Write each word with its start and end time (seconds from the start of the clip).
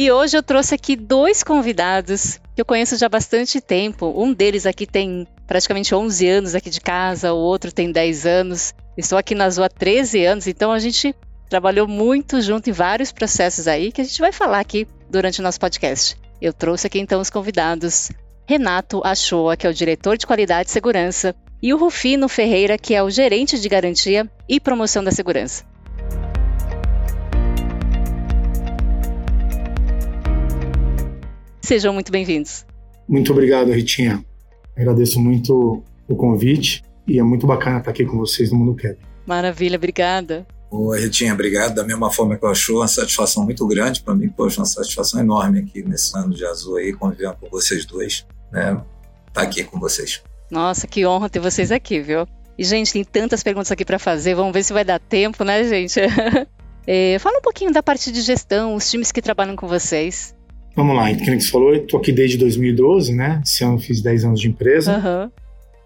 e 0.00 0.10
hoje 0.10 0.34
eu 0.34 0.42
trouxe 0.42 0.74
aqui 0.74 0.96
dois 0.96 1.42
convidados 1.42 2.40
que 2.54 2.62
eu 2.62 2.64
conheço 2.64 2.96
já 2.96 3.04
há 3.04 3.08
bastante 3.10 3.60
tempo. 3.60 4.14
Um 4.16 4.32
deles 4.32 4.64
aqui 4.64 4.86
tem 4.86 5.26
praticamente 5.46 5.94
11 5.94 6.26
anos 6.26 6.54
aqui 6.54 6.70
de 6.70 6.80
casa, 6.80 7.34
o 7.34 7.36
outro 7.36 7.70
tem 7.70 7.92
10 7.92 8.24
anos. 8.24 8.72
Estou 8.96 9.18
aqui 9.18 9.34
na 9.34 9.44
Azul 9.44 9.62
há 9.62 9.68
13 9.68 10.24
anos, 10.24 10.46
então 10.46 10.72
a 10.72 10.78
gente 10.78 11.14
trabalhou 11.50 11.86
muito 11.86 12.40
junto 12.40 12.70
em 12.70 12.72
vários 12.72 13.12
processos 13.12 13.68
aí 13.68 13.92
que 13.92 14.00
a 14.00 14.04
gente 14.04 14.18
vai 14.22 14.32
falar 14.32 14.60
aqui 14.60 14.88
durante 15.10 15.40
o 15.40 15.42
nosso 15.42 15.60
podcast. 15.60 16.16
Eu 16.40 16.54
trouxe 16.54 16.86
aqui 16.86 16.98
então 16.98 17.20
os 17.20 17.28
convidados 17.28 18.10
Renato 18.48 19.02
Achoa, 19.04 19.54
que 19.54 19.66
é 19.66 19.70
o 19.70 19.74
diretor 19.74 20.16
de 20.16 20.26
qualidade 20.26 20.70
e 20.70 20.72
segurança, 20.72 21.34
e 21.62 21.74
o 21.74 21.76
Rufino 21.76 22.26
Ferreira, 22.26 22.78
que 22.78 22.94
é 22.94 23.02
o 23.02 23.10
gerente 23.10 23.60
de 23.60 23.68
garantia 23.68 24.26
e 24.48 24.58
promoção 24.58 25.04
da 25.04 25.10
segurança. 25.10 25.62
Sejam 31.70 31.94
muito 31.94 32.10
bem-vindos. 32.10 32.66
Muito 33.08 33.30
obrigado, 33.30 33.70
Ritinha. 33.70 34.24
Agradeço 34.76 35.20
muito 35.20 35.84
o 36.08 36.16
convite 36.16 36.82
e 37.06 37.16
é 37.16 37.22
muito 37.22 37.46
bacana 37.46 37.78
estar 37.78 37.92
aqui 37.92 38.04
com 38.04 38.18
vocês 38.18 38.50
no 38.50 38.58
Mundo 38.58 38.74
Cap. 38.74 38.98
Maravilha, 39.24 39.76
obrigada. 39.76 40.44
Oi, 40.68 41.00
Ritinha, 41.00 41.32
obrigado. 41.32 41.76
Da 41.76 41.84
mesma 41.84 42.10
forma 42.10 42.36
que 42.36 42.44
eu 42.44 42.48
achou, 42.48 42.78
uma 42.78 42.88
satisfação 42.88 43.44
muito 43.44 43.64
grande 43.68 44.02
para 44.02 44.16
mim, 44.16 44.28
poxa, 44.28 44.58
uma 44.58 44.66
satisfação 44.66 45.20
enorme 45.20 45.60
aqui 45.60 45.80
nesse 45.84 46.18
ano 46.18 46.34
de 46.34 46.44
azul 46.44 46.76
aí, 46.76 46.92
convivendo 46.92 47.36
com 47.40 47.48
vocês 47.48 47.86
dois, 47.86 48.26
né? 48.50 48.82
Tá 49.32 49.42
aqui 49.42 49.62
com 49.62 49.78
vocês. 49.78 50.24
Nossa, 50.50 50.88
que 50.88 51.06
honra 51.06 51.30
ter 51.30 51.38
vocês 51.38 51.70
aqui, 51.70 52.00
viu? 52.00 52.26
E, 52.58 52.64
gente, 52.64 52.92
tem 52.92 53.04
tantas 53.04 53.44
perguntas 53.44 53.70
aqui 53.70 53.84
para 53.84 54.00
fazer, 54.00 54.34
vamos 54.34 54.52
ver 54.52 54.64
se 54.64 54.72
vai 54.72 54.84
dar 54.84 54.98
tempo, 54.98 55.44
né, 55.44 55.62
gente? 55.62 56.00
é, 56.84 57.16
fala 57.20 57.38
um 57.38 57.42
pouquinho 57.42 57.72
da 57.72 57.80
parte 57.80 58.10
de 58.10 58.22
gestão, 58.22 58.74
os 58.74 58.90
times 58.90 59.12
que 59.12 59.22
trabalham 59.22 59.54
com 59.54 59.68
vocês. 59.68 60.34
Vamos 60.80 60.96
lá, 60.96 61.12
que 61.12 61.38
você 61.38 61.50
falou, 61.50 61.74
eu 61.74 61.86
tô 61.86 61.98
aqui 61.98 62.10
desde 62.10 62.38
2012, 62.38 63.14
né? 63.14 63.42
Esse 63.44 63.62
ano 63.62 63.78
fiz 63.78 64.00
10 64.00 64.24
anos 64.24 64.40
de 64.40 64.48
empresa. 64.48 64.96
Uhum. 64.96 65.30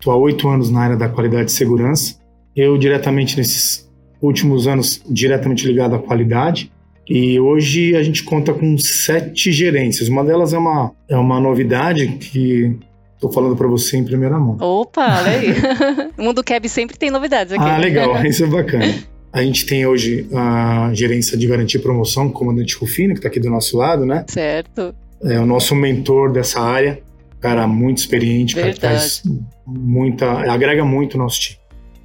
Tô 0.00 0.12
há 0.12 0.16
8 0.16 0.48
anos 0.48 0.70
na 0.70 0.82
área 0.82 0.96
da 0.96 1.08
qualidade 1.08 1.50
e 1.50 1.52
segurança. 1.52 2.14
Eu 2.54 2.78
diretamente 2.78 3.36
nesses 3.36 3.90
últimos 4.22 4.68
anos, 4.68 5.02
diretamente 5.10 5.66
ligado 5.66 5.96
à 5.96 5.98
qualidade. 5.98 6.70
E 7.08 7.40
hoje 7.40 7.96
a 7.96 8.04
gente 8.04 8.22
conta 8.22 8.54
com 8.54 8.78
sete 8.78 9.50
gerências. 9.50 10.08
Uma 10.08 10.22
delas 10.22 10.52
é 10.52 10.58
uma, 10.58 10.92
é 11.08 11.16
uma 11.16 11.40
novidade 11.40 12.06
que 12.18 12.78
estou 13.16 13.32
falando 13.32 13.56
para 13.56 13.66
você 13.66 13.96
em 13.96 14.04
primeira 14.04 14.38
mão. 14.38 14.58
Opa, 14.60 15.22
olha 15.22 15.32
aí. 15.32 15.54
o 16.16 16.22
Mundo 16.22 16.44
Cab 16.44 16.68
sempre 16.68 16.96
tem 16.96 17.10
novidades 17.10 17.52
aqui. 17.52 17.64
Ah, 17.64 17.78
legal. 17.78 18.14
Isso 18.24 18.44
é 18.44 18.46
bacana. 18.46 18.94
A 19.34 19.42
gente 19.42 19.66
tem 19.66 19.84
hoje 19.84 20.28
a 20.32 20.90
gerência 20.94 21.36
de 21.36 21.44
garantia 21.48 21.80
e 21.80 21.82
promoção, 21.82 22.28
o 22.28 22.32
comandante 22.32 22.76
Rufino, 22.76 23.14
que 23.14 23.18
está 23.18 23.28
aqui 23.28 23.40
do 23.40 23.50
nosso 23.50 23.76
lado, 23.76 24.06
né? 24.06 24.24
Certo. 24.28 24.94
É 25.24 25.40
o 25.40 25.44
nosso 25.44 25.74
mentor 25.74 26.30
dessa 26.30 26.60
área, 26.60 27.02
cara 27.40 27.66
muito 27.66 27.98
experiente, 27.98 28.54
cara 28.54 28.72
que 28.72 28.80
faz 28.80 29.24
muita, 29.66 30.30
agrega 30.48 30.84
muito 30.84 31.14
o 31.14 31.18
nosso 31.18 31.40
time. 31.40 31.58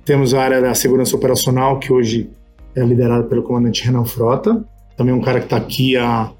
Temos 0.04 0.34
a 0.34 0.42
área 0.42 0.60
da 0.60 0.74
segurança 0.74 1.16
operacional, 1.16 1.78
que 1.78 1.94
hoje 1.94 2.32
é 2.76 2.84
liderada 2.84 3.26
pelo 3.26 3.44
comandante 3.44 3.86
Renan 3.86 4.06
Frota, 4.06 4.66
também 4.98 5.14
um 5.14 5.22
cara 5.22 5.40
que 5.40 5.46
está 5.46 5.58
aqui 5.58 5.96
há, 5.98 6.32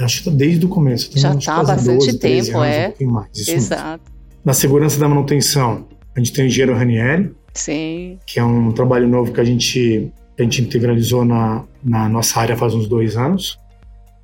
acho 0.00 0.20
que 0.20 0.30
tá 0.30 0.34
desde 0.34 0.64
o 0.64 0.68
começo. 0.70 1.10
Já 1.14 1.34
está 1.34 1.56
há 1.56 1.62
bastante 1.62 2.06
12, 2.06 2.18
tempo, 2.18 2.56
anos, 2.56 2.74
é. 2.74 2.94
Um 3.02 3.10
mais, 3.10 3.48
Exato. 3.48 4.02
Mesmo. 4.02 4.18
Na 4.42 4.54
segurança 4.54 4.98
da 4.98 5.06
manutenção, 5.06 5.86
a 6.16 6.18
gente 6.18 6.32
tem 6.32 6.44
o 6.44 6.46
engenheiro 6.46 6.74
Ranieri, 6.74 7.32
Sim. 7.52 8.18
que 8.24 8.40
é 8.40 8.44
um 8.44 8.72
trabalho 8.72 9.06
novo 9.06 9.30
que 9.30 9.40
a 9.42 9.44
gente 9.44 10.10
a 10.38 10.42
gente 10.42 10.62
integralizou 10.62 11.24
na, 11.24 11.64
na 11.84 12.08
nossa 12.08 12.40
área 12.40 12.56
faz 12.56 12.74
uns 12.74 12.86
dois 12.86 13.16
anos. 13.16 13.58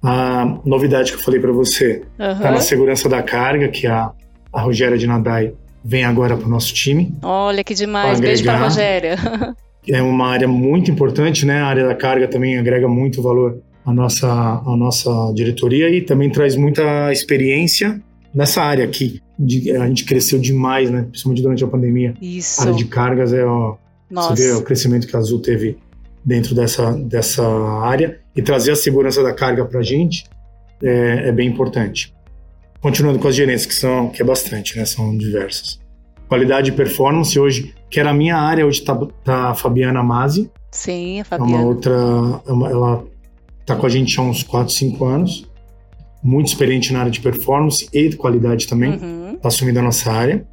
A 0.03 0.59
novidade 0.65 1.13
que 1.13 1.19
eu 1.19 1.23
falei 1.23 1.41
para 1.41 1.51
você 1.51 2.03
está 2.19 2.49
uhum. 2.49 2.55
na 2.55 2.61
segurança 2.61 3.09
da 3.09 3.23
carga, 3.23 3.69
que 3.69 3.87
a, 3.87 4.13
a 4.53 4.61
Rogéria 4.61 4.99
de 4.99 5.07
Nadai 5.07 5.53
vem 5.85 6.05
agora 6.05 6.37
para 6.37 6.47
o 6.47 6.51
nosso 6.51 6.73
time. 6.73 7.15
Olha 7.23 7.65
que 7.65 7.75
demais, 7.75 8.21
beijo 8.21 8.45
para 8.45 8.55
a 8.55 8.65
Rogéria. 8.65 9.17
É 9.87 10.01
uma 10.01 10.29
área 10.29 10.49
muito 10.49 10.91
importante, 10.91 11.45
né? 11.45 11.61
A 11.61 11.67
área 11.67 11.87
da 11.87 11.95
carga 11.95 12.27
também 12.27 12.59
agrega 12.59 12.89
muito 12.89 13.21
valor 13.21 13.59
à 13.85 13.93
nossa, 13.93 14.27
à 14.27 14.77
nossa 14.79 15.11
diretoria 15.35 15.91
e 15.91 16.01
também 16.01 16.31
traz 16.31 16.57
muita 16.57 17.13
experiência 17.13 18.01
nessa 18.35 18.63
área 18.63 18.85
aqui. 18.85 19.21
A 19.79 19.87
gente 19.87 20.05
cresceu 20.05 20.39
demais, 20.39 20.91
né? 20.91 21.03
Principalmente 21.03 21.43
durante 21.43 21.65
a 21.65 21.67
pandemia. 21.67 22.15
Isso. 22.21 22.61
A 22.61 22.65
área 22.65 22.75
de 22.75 22.87
cargas 22.87 23.33
é, 23.33 23.45
ó, 23.45 23.77
Nossa. 24.11 24.35
você 24.35 24.49
vê 24.49 24.55
o 24.55 24.63
crescimento 24.63 25.07
que 25.07 25.15
a 25.17 25.19
Azul 25.19 25.41
teve 25.41 25.77
dentro 26.25 26.55
dessa, 26.55 26.93
dessa 26.93 27.47
área 27.83 28.19
e 28.35 28.43
trazer 28.43 28.73
a 28.73 28.77
segurança 28.77 29.23
da 29.23 29.33
carga 29.33 29.65
para 29.65 29.81
a 29.81 29.83
gente 29.83 30.25
é, 30.83 31.29
é, 31.29 31.33
bem 31.33 31.49
importante. 31.49 32.15
Continuando 32.81 33.19
com 33.19 33.29
as 33.29 33.35
gerências, 33.35 33.67
que, 33.67 33.75
são, 33.75 34.09
que 34.11 34.21
é 34.21 34.25
bastante, 34.25 34.77
né? 34.77 34.85
são 34.85 35.17
diversas. 35.17 35.79
Qualidade 36.29 36.71
e 36.71 36.73
performance, 36.73 37.39
hoje, 37.39 37.75
que 37.91 38.01
era 38.01 38.11
a 38.11 38.15
minha 38.15 38.37
área, 38.37 38.67
hoje 38.67 38.81
está 38.81 38.95
tá 39.23 39.51
a 39.51 39.55
Fabiana 39.55 40.03
Masi. 40.03 40.51
Sim, 40.71 41.19
a 41.19 41.21
É 41.21 41.25
Fabiana. 41.25 41.57
uma 41.57 41.65
outra, 41.67 41.93
é 41.93 42.51
ela 42.73 43.05
está 43.61 43.77
com 43.77 43.87
a 43.87 43.89
gente 43.89 44.19
há 44.19 44.23
uns 44.23 44.43
4, 44.43 44.73
5 44.73 45.05
anos. 45.05 45.49
Muito 46.23 46.49
experiente 46.49 46.93
na 46.93 47.01
área 47.01 47.11
de 47.11 47.21
performance 47.21 47.87
e 47.93 48.09
de 48.09 48.17
qualidade 48.17 48.67
também. 48.67 48.95
Está 48.95 49.07
Uhum. 49.07 49.39
assumindo 49.45 49.79
a 49.79 49.83
nossa 49.83 50.11
área. 50.11 50.47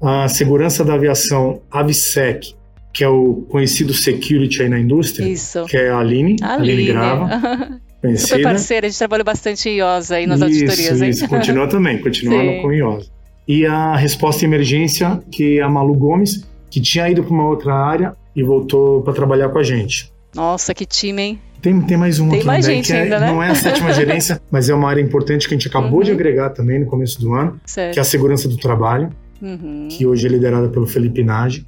A 0.00 0.28
segurança 0.28 0.84
da 0.84 0.94
aviação 0.94 1.60
Avisec, 1.70 2.54
que 2.92 3.04
é 3.04 3.08
o 3.08 3.44
conhecido 3.48 3.92
security 3.94 4.62
aí 4.62 4.68
na 4.68 4.78
indústria, 4.78 5.26
Isso. 5.28 5.64
que 5.66 5.76
é 5.76 5.90
a 5.90 5.98
Aline, 5.98 6.36
A 6.42 6.54
Aline 6.54 6.72
Aline. 6.72 6.88
Grava, 6.92 7.28
Super 7.38 7.80
conhecida. 8.00 8.42
parceira, 8.42 8.86
a 8.86 8.90
gente 8.90 8.98
trabalhou 8.98 9.24
bastante 9.24 9.68
em 9.68 9.76
IOSA 9.78 10.16
aí 10.16 10.26
nas 10.26 10.38
isso, 10.40 10.44
auditorias, 10.48 11.02
hein? 11.02 11.10
isso, 11.10 11.28
continua 11.28 11.66
também, 11.68 11.98
continua 12.00 12.40
Sim. 12.40 12.62
com 12.62 12.72
IOSA. 12.72 13.06
E 13.46 13.64
a 13.66 13.96
resposta 13.96 14.44
à 14.44 14.46
emergência, 14.46 15.22
que 15.30 15.58
é 15.58 15.62
a 15.62 15.68
Malu 15.68 15.94
Gomes, 15.94 16.46
que 16.70 16.80
tinha 16.80 17.08
ido 17.08 17.22
para 17.24 17.32
uma 17.32 17.46
outra 17.48 17.74
área 17.74 18.14
e 18.36 18.42
voltou 18.42 19.02
para 19.02 19.12
trabalhar 19.14 19.48
com 19.48 19.58
a 19.58 19.62
gente. 19.62 20.12
Nossa, 20.34 20.74
que 20.74 20.84
time, 20.84 21.22
hein? 21.22 21.40
Tem, 21.62 21.80
tem 21.80 21.96
mais 21.96 22.18
uma 22.20 22.30
Tem 22.30 22.38
aqui 22.40 22.46
mais 22.46 22.64
também, 22.66 22.76
gente 22.82 22.86
que 22.92 22.92
é- 22.98 23.02
ainda, 23.02 23.18
né? 23.20 23.26
não 23.26 23.42
é 23.42 23.48
a 23.50 23.54
sétima 23.54 23.90
gerência, 23.94 24.40
mas 24.50 24.68
é 24.68 24.74
uma 24.74 24.88
área 24.88 25.00
importante 25.00 25.48
que 25.48 25.54
a 25.54 25.56
gente 25.58 25.66
acabou 25.66 25.98
Uhum. 25.98 26.04
de 26.04 26.12
agregar 26.12 26.50
também 26.50 26.78
no 26.78 26.86
começo 26.86 27.20
do 27.20 27.32
ano, 27.34 27.58
Certo. 27.66 27.94
que 27.94 27.98
é 27.98 28.02
a 28.02 28.04
segurança 28.04 28.48
do 28.48 28.56
trabalho, 28.56 29.10
Uhum. 29.42 29.88
que 29.90 30.06
hoje 30.06 30.26
é 30.26 30.30
liderada 30.30 30.68
pelo 30.68 30.86
Felipe 30.86 31.24
Nage, 31.24 31.64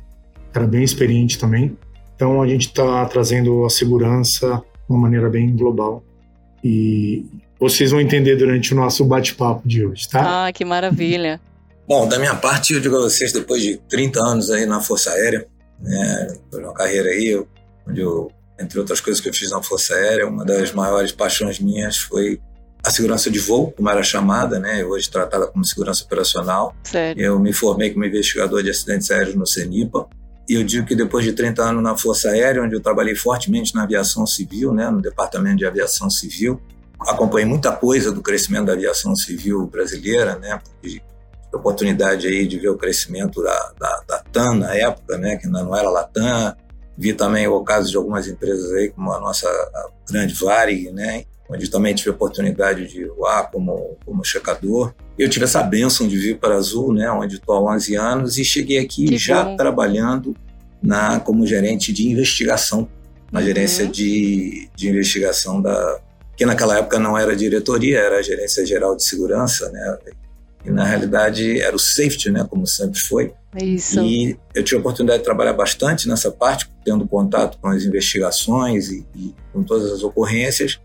cara 0.53 0.66
bem 0.66 0.83
experiente 0.83 1.38
também. 1.38 1.77
Então 2.15 2.43
a 2.43 2.47
gente 2.47 2.66
está 2.66 3.05
trazendo 3.06 3.65
a 3.65 3.71
segurança 3.71 4.47
de 4.49 4.94
uma 4.94 4.99
maneira 4.99 5.28
bem 5.31 5.55
global. 5.56 6.05
E 6.62 7.25
vocês 7.59 7.91
vão 7.91 8.00
entender 8.00 8.37
durante 8.37 8.72
o 8.72 8.77
nosso 8.77 9.05
bate-papo 9.05 9.66
de 9.66 9.84
hoje, 9.84 10.09
tá? 10.09 10.47
Ah, 10.47 10.53
que 10.53 10.65
maravilha. 10.65 11.41
Bom, 11.88 12.06
da 12.06 12.19
minha 12.19 12.37
parte, 12.37 12.72
eu 12.72 12.81
digo 12.81 12.97
a 12.97 13.00
vocês, 13.00 13.33
depois 13.33 13.62
de 13.62 13.77
30 13.88 14.21
anos 14.21 14.50
aí 14.50 14.65
na 14.65 14.81
Força 14.81 15.11
Aérea, 15.11 15.47
né, 15.81 16.37
foi 16.50 16.62
uma 16.62 16.72
carreira 16.72 17.09
aí, 17.09 17.44
onde 17.88 18.00
eu, 18.00 18.31
entre 18.61 18.78
outras 18.78 19.00
coisas 19.00 19.21
que 19.21 19.28
eu 19.28 19.34
fiz 19.34 19.50
na 19.50 19.61
Força 19.61 19.94
Aérea, 19.94 20.28
uma 20.28 20.44
das 20.44 20.72
maiores 20.72 21.11
paixões 21.11 21.59
minhas 21.59 21.97
foi 21.97 22.41
a 22.85 22.91
segurança 22.91 23.31
de 23.31 23.38
voo, 23.38 23.73
como 23.73 23.91
era 23.91 24.02
chamada, 24.02 24.61
né, 24.61 24.85
hoje 24.85 25.11
tratada 25.11 25.49
como 25.49 25.64
segurança 25.64 26.05
operacional. 26.05 26.75
Certo. 26.85 27.19
Eu 27.19 27.38
me 27.41 27.52
formei 27.52 27.91
como 27.91 28.05
investigador 28.05 28.62
de 28.62 28.70
acidentes 28.70 29.11
aéreos 29.11 29.35
no 29.35 29.47
CENIPA, 29.47 30.06
e 30.48 30.54
eu 30.54 30.64
digo 30.64 30.87
que 30.87 30.96
depois 30.96 31.25
de 31.25 31.32
30 31.32 31.62
anos 31.62 31.82
na 31.82 31.96
Força 31.96 32.31
Aérea, 32.31 32.62
onde 32.62 32.75
eu 32.75 32.81
trabalhei 32.81 33.14
fortemente 33.14 33.75
na 33.75 33.84
aviação 33.84 34.26
civil, 34.26 34.72
né, 34.72 34.90
no 34.90 35.00
Departamento 35.00 35.58
de 35.58 35.66
Aviação 35.66 36.10
Civil, 36.10 36.60
acompanhei 37.00 37.46
muita 37.48 37.72
coisa 37.72 38.12
do 38.12 38.20
crescimento 38.20 38.66
da 38.66 38.72
aviação 38.72 39.14
civil 39.14 39.66
brasileira, 39.66 40.37
né, 40.37 40.60
a 41.52 41.56
oportunidade 41.56 42.26
aí 42.26 42.46
de 42.46 42.58
ver 42.58 42.69
o 42.69 42.76
crescimento 42.76 43.42
da, 43.42 43.72
da, 43.78 44.04
da 44.08 44.19
TAM 44.32 44.54
na 44.56 44.75
época, 44.75 45.16
né, 45.19 45.37
que 45.37 45.46
ainda 45.46 45.62
não 45.62 45.76
era 45.76 45.88
Latam, 45.88 46.54
vi 46.96 47.12
também 47.12 47.46
o 47.46 47.62
caso 47.62 47.90
de 47.90 47.96
algumas 47.96 48.26
empresas 48.26 48.72
aí, 48.72 48.90
como 48.90 49.12
a 49.12 49.20
nossa 49.20 49.48
a 49.48 49.90
grande 50.10 50.34
Varig, 50.34 50.90
né, 50.90 51.25
onde 51.52 51.69
também 51.69 51.94
tive 51.94 52.11
a 52.11 52.12
oportunidade 52.12 52.87
de 52.87 53.05
voar 53.06 53.50
como, 53.50 53.97
como 54.06 54.25
checador. 54.25 54.94
Eu 55.19 55.29
tive 55.29 55.44
essa 55.44 55.62
bênção 55.62 56.06
de 56.06 56.17
vir 56.17 56.38
para 56.38 56.55
Azul, 56.55 56.94
né, 56.94 57.11
onde 57.11 57.37
estou 57.37 57.55
há 57.69 57.75
11 57.75 57.97
anos, 57.97 58.38
e 58.38 58.44
cheguei 58.44 58.79
aqui 58.79 59.05
Que 59.06 59.19
já 59.19 59.43
bom. 59.43 59.56
trabalhando 59.56 60.35
na, 60.82 61.19
como 61.20 61.47
gerente 61.47 61.93
de 61.93 62.08
investigação, 62.08 62.88
na 63.32 63.41
Uhum. 63.41 63.47
gerência 63.47 63.87
de, 63.87 64.69
de 64.75 64.88
investigação 64.88 65.61
da, 65.61 66.00
que 66.37 66.47
naquela 66.47 66.79
época 66.79 66.99
não 66.99 67.19
era 67.19 67.37
diretoria, 67.37 67.99
era 67.99 68.19
a 68.19 68.23
gerência 68.23 68.64
geral 68.64 68.97
de 68.97 69.05
segurança, 69.05 69.69
né? 69.70 69.99
E 70.64 70.70
na 70.70 70.85
realidade 70.85 71.61
era 71.61 71.75
o 71.75 71.79
safety, 71.79 72.31
né? 72.31 72.47
Como 72.49 72.67
sempre 72.67 72.99
foi. 73.00 73.32
Isso. 73.62 74.00
E 74.02 74.37
eu 74.55 74.62
tive 74.62 74.76
a 74.76 74.81
oportunidade 74.81 75.19
de 75.20 75.25
trabalhar 75.25 75.52
bastante 75.55 76.08
nessa 76.08 76.31
parte, 76.31 76.70
tendo 76.85 77.06
contato 77.06 77.58
com 77.61 77.69
as 77.69 77.82
investigações 77.85 78.91
e, 78.91 79.06
e 79.17 79.35
com 79.52 79.62
todas 79.62 79.91
as 79.93 80.02
ocorrências. 80.02 80.79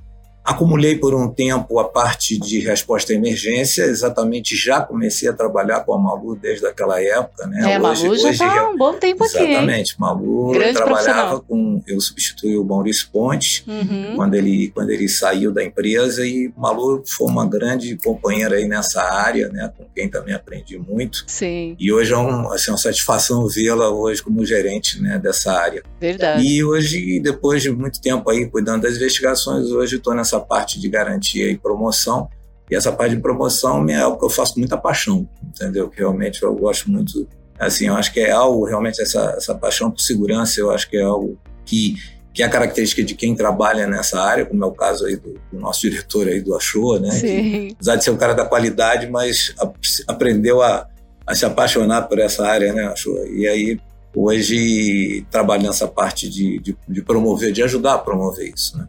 Acumulei 0.46 0.96
por 0.96 1.16
um 1.16 1.28
tempo 1.28 1.80
a 1.80 1.86
parte 1.86 2.38
de 2.38 2.60
resposta 2.60 3.12
à 3.12 3.16
emergência, 3.16 3.84
exatamente 3.84 4.56
já 4.56 4.80
comecei 4.80 5.28
a 5.28 5.34
trabalhar 5.34 5.82
com 5.82 5.94
a 5.94 5.98
Malu 5.98 6.36
desde 6.36 6.66
aquela 6.68 7.02
época. 7.02 7.48
Né? 7.48 7.72
É, 7.72 7.76
a 7.76 7.80
Malu 7.80 8.10
hoje, 8.10 8.22
já 8.22 8.32
está 8.32 8.60
há 8.62 8.70
um 8.70 8.78
bom 8.78 8.94
tempo 8.94 9.24
exatamente, 9.24 9.52
aqui. 9.52 9.64
Exatamente, 9.64 10.00
Malu 10.00 10.52
Grande 10.52 10.74
trabalhava 10.74 11.40
com. 11.42 11.82
Eu 11.88 12.00
substituí 12.00 12.58
o 12.58 12.64
Maurício 12.64 13.10
Pontes 13.12 13.64
uhum. 13.68 14.16
quando, 14.16 14.36
ele, 14.36 14.70
quando 14.70 14.90
ele 14.92 15.08
saiu 15.10 15.52
da 15.52 15.64
empresa 15.64 16.26
e 16.26 16.52
Malu 16.56 17.04
foi 17.06 17.28
uma 17.28 17.48
grande 17.48 17.98
companheira 17.98 18.56
aí 18.56 18.68
nessa 18.68 19.02
área, 19.02 19.50
né? 19.50 19.72
com 19.76 19.86
quem 19.96 20.10
também 20.10 20.34
aprendi 20.34 20.78
muito. 20.78 21.24
Sim. 21.28 21.76
E 21.80 21.92
hoje 21.92 22.14
é 22.14 22.18
um, 22.18 22.52
assim, 22.52 22.72
uma 22.72 22.78
satisfação 22.78 23.48
vê-la 23.48 23.90
hoje 23.90 24.22
como 24.22 24.46
gerente 24.46 25.02
né, 25.02 25.18
dessa 25.18 25.52
área. 25.54 25.84
Verdade. 26.00 26.46
E 26.46 26.64
hoje, 26.64 27.20
depois 27.20 27.62
de 27.62 27.72
muito 27.72 28.00
tempo 28.02 28.30
aí 28.30 28.46
cuidando 28.46 28.84
das 28.84 28.96
investigações, 28.96 29.72
hoje 29.72 29.96
estou 29.96 30.14
nessa 30.14 30.35
essa 30.36 30.40
parte 30.40 30.80
de 30.80 30.90
garantia 30.90 31.50
e 31.50 31.58
promoção. 31.58 32.30
E 32.70 32.76
essa 32.76 32.92
parte 32.92 33.16
de 33.16 33.22
promoção 33.22 33.88
é 33.90 34.02
algo 34.02 34.18
que 34.18 34.26
eu 34.26 34.30
faço 34.30 34.56
com 34.56 34.60
muita 34.60 34.78
paixão, 34.78 35.28
entendeu? 35.44 35.90
Que 35.90 36.00
realmente 36.00 36.42
eu 36.42 36.54
gosto 36.56 36.90
muito. 36.90 37.28
Assim, 37.60 37.88
eu 37.88 37.96
acho 37.96 38.12
que 38.12 38.20
é 38.20 38.32
algo, 38.32 38.66
realmente, 38.66 39.02
essa, 39.02 39.36
essa 39.38 39.56
paixão 39.56 39.90
por 39.92 40.02
segurança, 40.02 40.60
eu 40.60 40.72
acho 40.72 40.90
que 40.90 40.98
é 40.98 41.04
algo 41.04 41.38
que, 41.64 41.96
que 42.34 42.42
é 42.42 42.46
a 42.46 42.50
característica 42.50 43.04
de 43.04 43.14
quem 43.14 43.36
trabalha 43.36 43.88
nessa 43.88 44.20
área, 44.20 44.46
como 44.46 44.64
é 44.64 44.68
o 44.68 44.72
caso 44.72 45.06
aí 45.06 45.16
do, 45.16 45.40
do 45.52 45.60
nosso 45.60 45.82
diretor 45.82 46.28
aí 46.28 46.42
do 46.42 46.56
Achou, 46.56 47.00
né? 47.00 47.12
Sim. 47.12 47.28
Que, 47.28 47.74
apesar 47.76 47.96
de 47.98 48.04
ser 48.04 48.12
um 48.12 48.18
cara 48.18 48.34
da 48.34 48.46
qualidade, 48.46 49.08
mas 49.08 49.54
a, 49.60 49.72
aprendeu 50.12 50.62
a, 50.62 50.88
a 51.26 51.36
se 51.36 51.46
apaixonar 51.46 52.10
por 52.10 52.18
essa 52.20 52.46
área, 52.46 52.74
né, 52.74 52.88
Achou? 52.88 53.26
E 53.28 53.48
aí, 53.48 53.80
hoje, 54.14 55.24
trabalho 55.30 55.64
nessa 55.64 55.88
parte 55.88 56.28
de, 56.28 56.60
de, 56.60 56.76
de 56.90 57.02
promover, 57.04 57.52
de 57.54 57.62
ajudar 57.62 57.94
a 57.94 58.00
promover 58.00 58.52
isso, 58.54 58.76
né? 58.78 58.88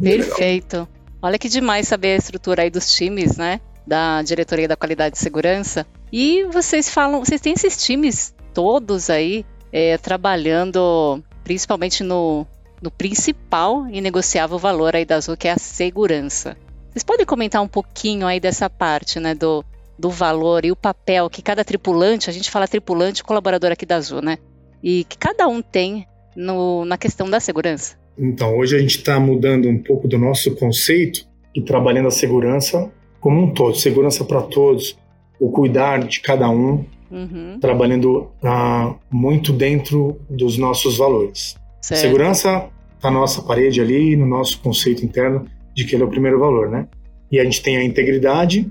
Perfeito. 0.00 0.88
Olha 1.22 1.38
que 1.38 1.48
demais 1.48 1.88
saber 1.88 2.14
a 2.14 2.16
estrutura 2.16 2.62
aí 2.62 2.70
dos 2.70 2.92
times, 2.92 3.36
né? 3.36 3.60
Da 3.86 4.22
diretoria 4.22 4.68
da 4.68 4.76
qualidade 4.76 5.14
de 5.14 5.20
segurança. 5.20 5.86
E 6.12 6.44
vocês 6.44 6.88
falam, 6.88 7.24
vocês 7.24 7.40
têm 7.40 7.54
esses 7.54 7.82
times 7.82 8.34
todos 8.52 9.10
aí 9.10 9.44
é, 9.72 9.98
trabalhando 9.98 11.22
principalmente 11.42 12.02
no, 12.02 12.46
no 12.80 12.90
principal 12.90 13.86
e 13.90 14.00
negociável 14.00 14.58
valor 14.58 14.94
aí 14.94 15.04
da 15.04 15.16
Azul, 15.16 15.36
que 15.36 15.48
é 15.48 15.52
a 15.52 15.58
segurança. 15.58 16.56
Vocês 16.90 17.02
podem 17.02 17.26
comentar 17.26 17.60
um 17.60 17.68
pouquinho 17.68 18.26
aí 18.26 18.38
dessa 18.38 18.70
parte, 18.70 19.18
né, 19.18 19.34
do, 19.34 19.64
do 19.98 20.10
valor 20.10 20.64
e 20.64 20.70
o 20.70 20.76
papel 20.76 21.28
que 21.28 21.42
cada 21.42 21.64
tripulante, 21.64 22.30
a 22.30 22.32
gente 22.32 22.50
fala 22.50 22.68
tripulante 22.68 23.24
colaborador 23.24 23.72
aqui 23.72 23.84
da 23.84 23.96
Azul, 23.96 24.22
né? 24.22 24.38
E 24.82 25.04
que 25.04 25.18
cada 25.18 25.48
um 25.48 25.60
tem 25.60 26.06
no, 26.36 26.84
na 26.84 26.96
questão 26.96 27.28
da 27.28 27.40
segurança. 27.40 27.96
Então, 28.18 28.56
hoje 28.56 28.76
a 28.76 28.78
gente 28.78 28.98
está 28.98 29.18
mudando 29.18 29.68
um 29.68 29.78
pouco 29.78 30.06
do 30.06 30.18
nosso 30.18 30.54
conceito 30.56 31.26
e 31.54 31.60
trabalhando 31.60 32.08
a 32.08 32.10
segurança 32.10 32.90
como 33.20 33.42
um 33.42 33.54
todo, 33.54 33.74
segurança 33.76 34.22
para 34.24 34.42
todos, 34.42 34.98
o 35.40 35.50
cuidar 35.50 35.98
de 36.06 36.20
cada 36.20 36.48
um, 36.50 36.84
uhum. 37.10 37.58
trabalhando 37.58 38.28
uh, 38.42 38.94
muito 39.10 39.52
dentro 39.52 40.20
dos 40.28 40.58
nossos 40.58 40.98
valores. 40.98 41.56
Certo. 41.80 42.00
Segurança 42.02 42.68
está 42.96 43.10
na 43.10 43.20
nossa 43.20 43.40
parede 43.40 43.80
ali, 43.80 44.14
no 44.14 44.26
nosso 44.26 44.60
conceito 44.60 45.04
interno 45.04 45.46
de 45.74 45.84
que 45.84 45.96
ele 45.96 46.02
é 46.02 46.06
o 46.06 46.10
primeiro 46.10 46.38
valor, 46.38 46.70
né? 46.70 46.86
E 47.32 47.40
a 47.40 47.44
gente 47.44 47.62
tem 47.62 47.78
a 47.78 47.84
integridade 47.84 48.70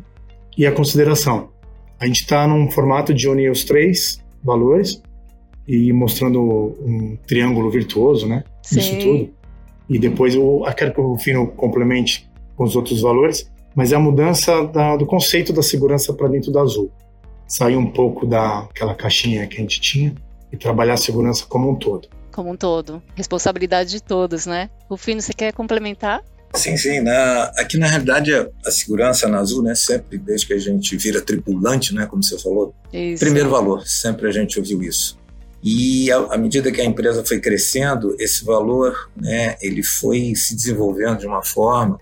e 0.58 0.66
a 0.66 0.72
consideração. 0.72 1.50
A 2.00 2.06
gente 2.06 2.22
está 2.22 2.48
num 2.48 2.70
formato 2.70 3.14
de 3.14 3.28
unir 3.28 3.52
os 3.52 3.64
três 3.64 4.24
valores 4.44 5.02
e 5.68 5.92
mostrando 5.94 6.42
um 6.82 7.18
triângulo 7.28 7.70
virtuoso, 7.70 8.28
né? 8.28 8.44
Sim. 8.62 8.80
Isso 8.80 9.00
tudo. 9.00 9.30
E 9.90 10.00
depois 10.00 10.36
eu, 10.36 10.64
eu 10.66 10.74
quero 10.74 10.94
que 10.94 11.02
o 11.02 11.18
Fino 11.18 11.48
complemente 11.48 12.30
com 12.56 12.64
os 12.64 12.76
outros 12.76 13.02
valores, 13.02 13.50
mas 13.76 13.92
é 13.92 13.96
a 13.96 14.00
mudança 14.00 14.66
da, 14.68 14.96
do 14.96 15.06
conceito 15.06 15.52
da 15.52 15.62
segurança 15.62 16.14
para 16.14 16.28
dentro 16.28 16.52
da 16.52 16.62
Azul. 16.62 16.92
Sair 17.48 17.76
um 17.76 17.92
pouco 17.92 18.26
daquela 18.26 18.96
caixinha 18.96 19.46
que 19.48 19.58
a 19.58 19.60
gente 19.60 19.80
tinha 19.82 20.16
e 20.52 20.58
trabalhar 20.58 20.94
a 20.94 20.98
segurança 20.98 21.46
como 21.48 21.70
um 21.70 21.76
todo. 21.76 22.08
Como 22.32 22.52
um 22.52 22.56
todo. 22.56 23.02
Responsabilidade 23.16 23.92
de 23.92 24.02
todos, 24.02 24.46
né? 24.46 24.70
Rufino, 24.90 25.22
você 25.22 25.34
quer 25.34 25.54
complementar? 25.54 26.24
Sim, 26.56 26.78
sim. 26.78 27.00
Na, 27.00 27.46
aqui, 27.58 27.78
na 27.78 27.88
realidade, 27.88 28.34
a, 28.34 28.48
a, 28.66 28.72
segurança 28.72 29.28
na 29.28 29.40
Azul, 29.40 29.64
né, 29.64 29.74
sempre, 29.74 30.18
desde 30.18 30.48
que 30.48 30.54
a 30.54 30.60
gente 30.60 30.96
vira 30.96 31.20
tripulante, 31.20 31.94
né, 31.94 32.06
como 32.06 32.24
você 32.24 32.38
falou, 32.38 32.74
isso. 32.92 33.24
primeiro 33.24 33.50
valor, 33.50 33.86
sempre 33.88 34.28
a 34.28 34.32
gente 34.32 34.60
ouviu 34.60 34.82
isso. 34.84 35.18
E 35.64 36.12
à 36.12 36.38
medida 36.38 36.72
que 36.72 36.82
a 36.82 36.86
empresa 36.86 37.24
foi 37.24 37.40
crescendo, 37.40 38.16
esse 38.20 38.44
valor, 38.44 39.10
né, 39.16 39.56
ele 39.62 39.82
foi 39.82 40.36
se 40.36 40.56
desenvolvendo 40.56 41.20
de 41.20 41.26
uma 41.26 41.42
forma 41.42 41.98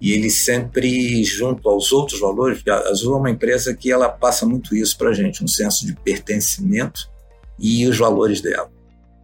e 0.00 0.12
ele 0.12 0.28
sempre 0.28 1.22
junto 1.24 1.68
aos 1.68 1.92
outros 1.92 2.18
valores, 2.20 2.60
a 2.68 2.88
Azul 2.88 3.14
é 3.14 3.18
uma 3.18 3.30
empresa 3.30 3.74
que 3.74 3.90
ela 3.90 4.08
passa 4.08 4.44
muito 4.44 4.74
isso 4.74 4.98
para 4.98 5.10
a 5.10 5.12
gente, 5.14 5.44
um 5.44 5.48
senso 5.48 5.86
de 5.86 5.94
pertencimento 5.94 7.08
e 7.58 7.86
os 7.86 7.96
valores 7.96 8.40
dela. 8.40 8.68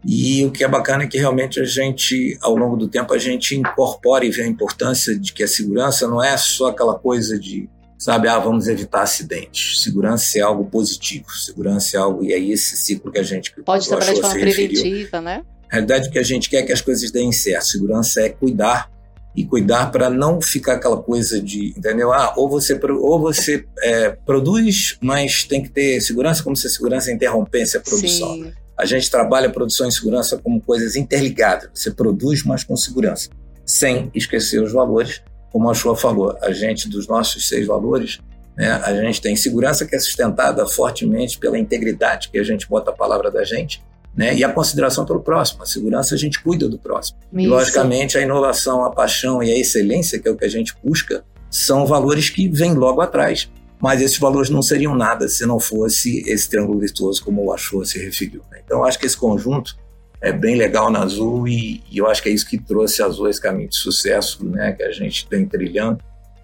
E 0.07 0.45
o 0.47 0.51
que 0.51 0.65
é 0.65 0.69
bacana 0.69 1.05
é 1.05 1.07
que 1.07 1.19
realmente 1.19 1.61
a 1.61 1.65
gente, 1.65 2.39
ao 2.41 2.57
longo 2.57 2.77
do 2.77 2.89
tempo, 2.89 3.13
a 3.13 3.19
gente 3.19 3.55
incorpora 3.55 4.25
e 4.25 4.31
vê 4.31 4.43
a 4.43 4.47
importância 4.47 5.19
de 5.19 5.33
que 5.33 5.43
a 5.43 5.49
segurança 5.49 6.09
não 6.09 6.23
é 6.23 6.37
só 6.39 6.69
aquela 6.69 6.95
coisa 6.95 7.39
de 7.39 7.69
sabe, 8.01 8.29
ah, 8.29 8.39
vamos 8.39 8.67
evitar 8.67 9.03
acidentes. 9.03 9.83
Segurança 9.83 10.39
é 10.39 10.41
algo 10.41 10.65
positivo, 10.65 11.31
segurança 11.31 11.99
é 11.99 12.01
algo, 12.01 12.25
e 12.25 12.33
é 12.33 12.39
esse 12.39 12.75
ciclo 12.79 13.13
que 13.13 13.19
a 13.19 13.23
gente 13.23 13.53
pode 13.63 13.87
trabalhar 13.87 14.15
de 14.15 14.21
forma 14.23 14.41
preventiva, 14.41 15.21
né? 15.21 15.45
A 15.71 15.75
realidade 15.75 16.09
é 16.09 16.11
que 16.11 16.19
a 16.19 16.23
gente 16.23 16.49
quer 16.49 16.63
que 16.63 16.73
as 16.73 16.81
coisas 16.81 17.11
deem 17.11 17.31
certo. 17.31 17.67
Segurança 17.67 18.23
é 18.23 18.31
cuidar 18.31 18.91
e 19.37 19.45
cuidar 19.45 19.93
para 19.93 20.09
não 20.09 20.41
ficar 20.41 20.75
aquela 20.75 21.01
coisa 21.01 21.41
de, 21.41 21.75
entendeu? 21.77 22.11
Ah, 22.11 22.33
ou 22.37 22.49
você, 22.49 22.81
ou 22.83 23.21
você 23.21 23.65
é, 23.83 24.11
produz, 24.11 24.97
mas 25.01 25.45
tem 25.45 25.63
que 25.63 25.69
ter 25.69 26.01
segurança, 26.01 26.43
como 26.43 26.57
se 26.57 26.67
a 26.67 26.71
segurança 26.71 27.13
interrompesse 27.13 27.77
a 27.77 27.81
produção. 27.81 28.35
Sim. 28.35 28.53
A 28.77 28.87
gente 28.87 29.11
trabalha 29.11 29.49
a 29.49 29.53
produção 29.53 29.87
e 29.87 29.93
segurança 29.93 30.39
como 30.39 30.59
coisas 30.61 30.97
interligadas. 30.97 31.69
Você 31.75 31.91
produz, 31.91 32.43
mas 32.45 32.65
com 32.65 32.75
segurança, 32.77 33.29
sem 33.65 34.11
esquecer 34.15 34.61
os 34.63 34.73
valores 34.73 35.23
como 35.51 35.69
a 35.71 35.75
Shua 35.75 35.97
falou, 35.97 36.37
a 36.41 36.53
gente, 36.53 36.89
dos 36.89 37.07
nossos 37.07 37.49
seis 37.49 37.67
valores, 37.67 38.21
né, 38.57 38.71
a 38.71 38.95
gente 38.95 39.21
tem 39.21 39.35
segurança 39.37 39.87
que 39.87 39.95
é 39.95 39.99
sustentada 39.99 40.67
fortemente 40.67 41.39
pela 41.39 41.59
integridade, 41.59 42.29
que 42.31 42.39
a 42.39 42.45
gente 42.45 42.69
bota 42.69 42.91
a 42.91 42.95
palavra 42.95 43.31
da 43.31 43.45
gente, 43.45 43.83
né, 44.15 44.35
e 44.35 44.45
a 44.45 44.53
consideração 44.53 45.05
pelo 45.05 45.21
próximo. 45.21 45.63
A 45.63 45.67
segurança 45.67 46.15
a 46.15 46.19
gente 46.19 46.43
cuida 46.43 46.69
do 46.69 46.79
próximo. 46.79 47.19
Isso. 47.33 47.41
E, 47.41 47.47
logicamente, 47.47 48.19
a 48.19 48.23
inovação, 48.23 48.85
a 48.85 48.91
paixão 48.91 49.43
e 49.43 49.53
a 49.53 49.59
excelência, 49.59 50.19
que 50.19 50.29
é 50.29 50.31
o 50.31 50.37
que 50.37 50.45
a 50.45 50.51
gente 50.51 50.75
busca, 50.83 51.25
são 51.51 51.87
valores 51.87 52.31
que 52.31 52.49
vêm 52.49 52.75
logo 52.75 53.01
atrás. 53.01 53.51
Mas 53.81 54.03
esses 54.03 54.19
valores 54.19 54.51
não 54.51 54.61
seriam 54.61 54.95
nada 54.95 55.27
se 55.27 55.47
não 55.47 55.59
fosse 55.59 56.23
esse 56.27 56.51
triângulo 56.51 56.79
virtuoso, 56.79 57.25
como 57.25 57.43
o 57.43 57.53
Achou 57.53 57.83
se 57.85 57.99
referiu. 57.99 58.43
Né? 58.51 58.61
Então, 58.65 58.85
acho 58.85 58.99
que 58.99 59.07
esse 59.07 59.17
conjunto 59.17 59.79
é 60.21 60.33
bem 60.33 60.57
legal 60.57 60.91
na 60.91 61.03
Azul 61.03 61.49
e, 61.49 61.83
e, 61.91 61.99
eu 61.99 62.07
acho 62.07 62.23
que 62.23 62.29
é 62.29 62.33
isso 62.33 62.49
que 62.49 62.59
trouxe 62.59 63.03
a 63.03 63.07
Azul 63.07 63.29
esse 63.29 63.41
caminho 63.41 63.69
de 63.69 63.77
sucesso 63.77 64.45
né, 64.45 64.73
que 64.73 64.83
a 64.83 64.93
gente 64.93 65.27
tem 65.27 65.47
trilhando, 65.47 65.99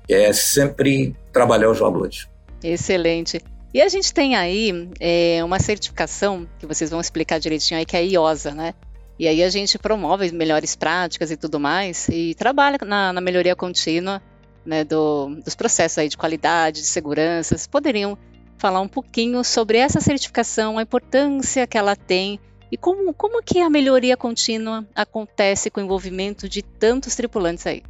é 0.09 0.33
sempre 0.33 1.15
trabalhar 1.33 1.71
os 1.71 1.79
valores. 1.79 2.27
Excelente. 2.63 3.41
E 3.75 3.83
a 3.83 3.89
gente 3.89 4.15
tem 4.15 4.35
aí 4.35 4.89
é, 4.99 5.45
uma 5.45 5.59
certificação 5.59 6.49
que 6.59 6.67
vocês 6.67 6.89
vão 6.89 7.01
explicar 7.01 7.39
direitinho 7.39 7.79
aí, 7.79 7.85
que 7.85 7.97
é 7.97 8.01
a 8.01 8.03
IOSA, 8.03 8.53
né? 8.53 8.73
E 9.19 9.29
aí 9.29 9.43
a 9.43 9.51
gente 9.51 9.79
promove 9.79 10.31
melhores 10.33 10.77
práticas 10.77 11.31
e 11.31 11.37
tudo 11.37 11.59
mais 11.59 12.09
e 12.09 12.35
trabalha 12.35 12.79
na, 12.85 13.13
na 13.13 13.21
melhoria 13.21 13.57
contínua 13.57 14.23
né, 14.65 14.85
do, 14.85 15.37
dos 15.45 15.55
processos 15.55 15.99
aí 15.99 16.09
de 16.09 16.17
qualidade, 16.17 16.81
de 16.81 16.87
segurança. 16.87 17.51
Vocês 17.51 17.67
poderiam 17.67 18.17
falar 18.59 18.81
um 18.81 18.89
pouquinho 18.89 19.43
sobre 19.45 19.79
essa 19.79 20.01
certificação, 20.01 20.79
a 20.79 20.83
importância 20.83 21.67
que 21.67 21.79
ela 21.79 21.95
tem 21.95 22.39
e 22.71 22.77
como, 22.77 23.15
como 23.15 23.43
que 23.43 23.61
a 23.61 23.71
melhoria 23.71 24.17
contínua 24.17 24.85
acontece 24.95 25.71
com 25.71 25.81
o 25.81 25.85
envolvimento 25.85 26.49
de 26.49 26.63
tantos 26.63 27.15
tripulantes 27.15 27.67
aí? 27.67 27.83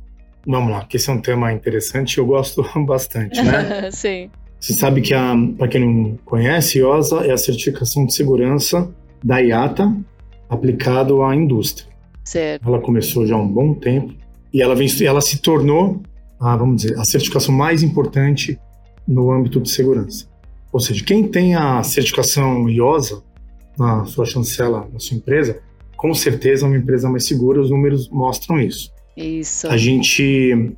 Vamos 0.46 0.70
lá, 0.70 0.84
que 0.84 0.96
esse 0.96 1.10
é 1.10 1.12
um 1.12 1.20
tema 1.20 1.52
interessante 1.52 2.18
eu 2.18 2.26
gosto 2.26 2.64
bastante, 2.86 3.42
né? 3.42 3.90
Sim. 3.92 4.30
Você 4.60 4.72
sabe 4.72 5.00
que, 5.00 5.12
para 5.58 5.68
quem 5.68 5.84
não 5.84 6.16
conhece, 6.24 6.78
IOSA 6.78 7.26
é 7.26 7.32
a 7.32 7.38
certificação 7.38 8.06
de 8.06 8.14
segurança 8.14 8.90
da 9.22 9.38
IATA 9.38 9.94
aplicado 10.48 11.22
à 11.22 11.34
indústria. 11.34 11.88
Certo. 12.24 12.66
Ela 12.66 12.80
começou 12.80 13.26
já 13.26 13.34
há 13.34 13.38
um 13.38 13.48
bom 13.48 13.74
tempo 13.74 14.14
e 14.52 14.62
ela, 14.62 14.74
vem, 14.74 14.88
ela 15.04 15.20
se 15.20 15.38
tornou, 15.38 16.00
a, 16.40 16.56
vamos 16.56 16.82
dizer, 16.82 16.98
a 16.98 17.04
certificação 17.04 17.54
mais 17.54 17.82
importante 17.82 18.58
no 19.06 19.30
âmbito 19.30 19.60
de 19.60 19.70
segurança. 19.70 20.26
Ou 20.72 20.80
seja, 20.80 21.04
quem 21.04 21.28
tem 21.28 21.54
a 21.54 21.82
certificação 21.82 22.68
IOSA 22.68 23.22
na 23.78 24.04
sua 24.04 24.24
chancela, 24.24 24.88
na 24.92 24.98
sua 24.98 25.16
empresa, 25.16 25.60
com 25.96 26.14
certeza 26.14 26.64
é 26.64 26.68
uma 26.68 26.76
empresa 26.76 27.08
mais 27.08 27.26
segura, 27.26 27.60
os 27.60 27.70
números 27.70 28.08
mostram 28.08 28.60
isso. 28.60 28.90
Isso. 29.16 29.66
A 29.68 29.76
gente 29.76 30.76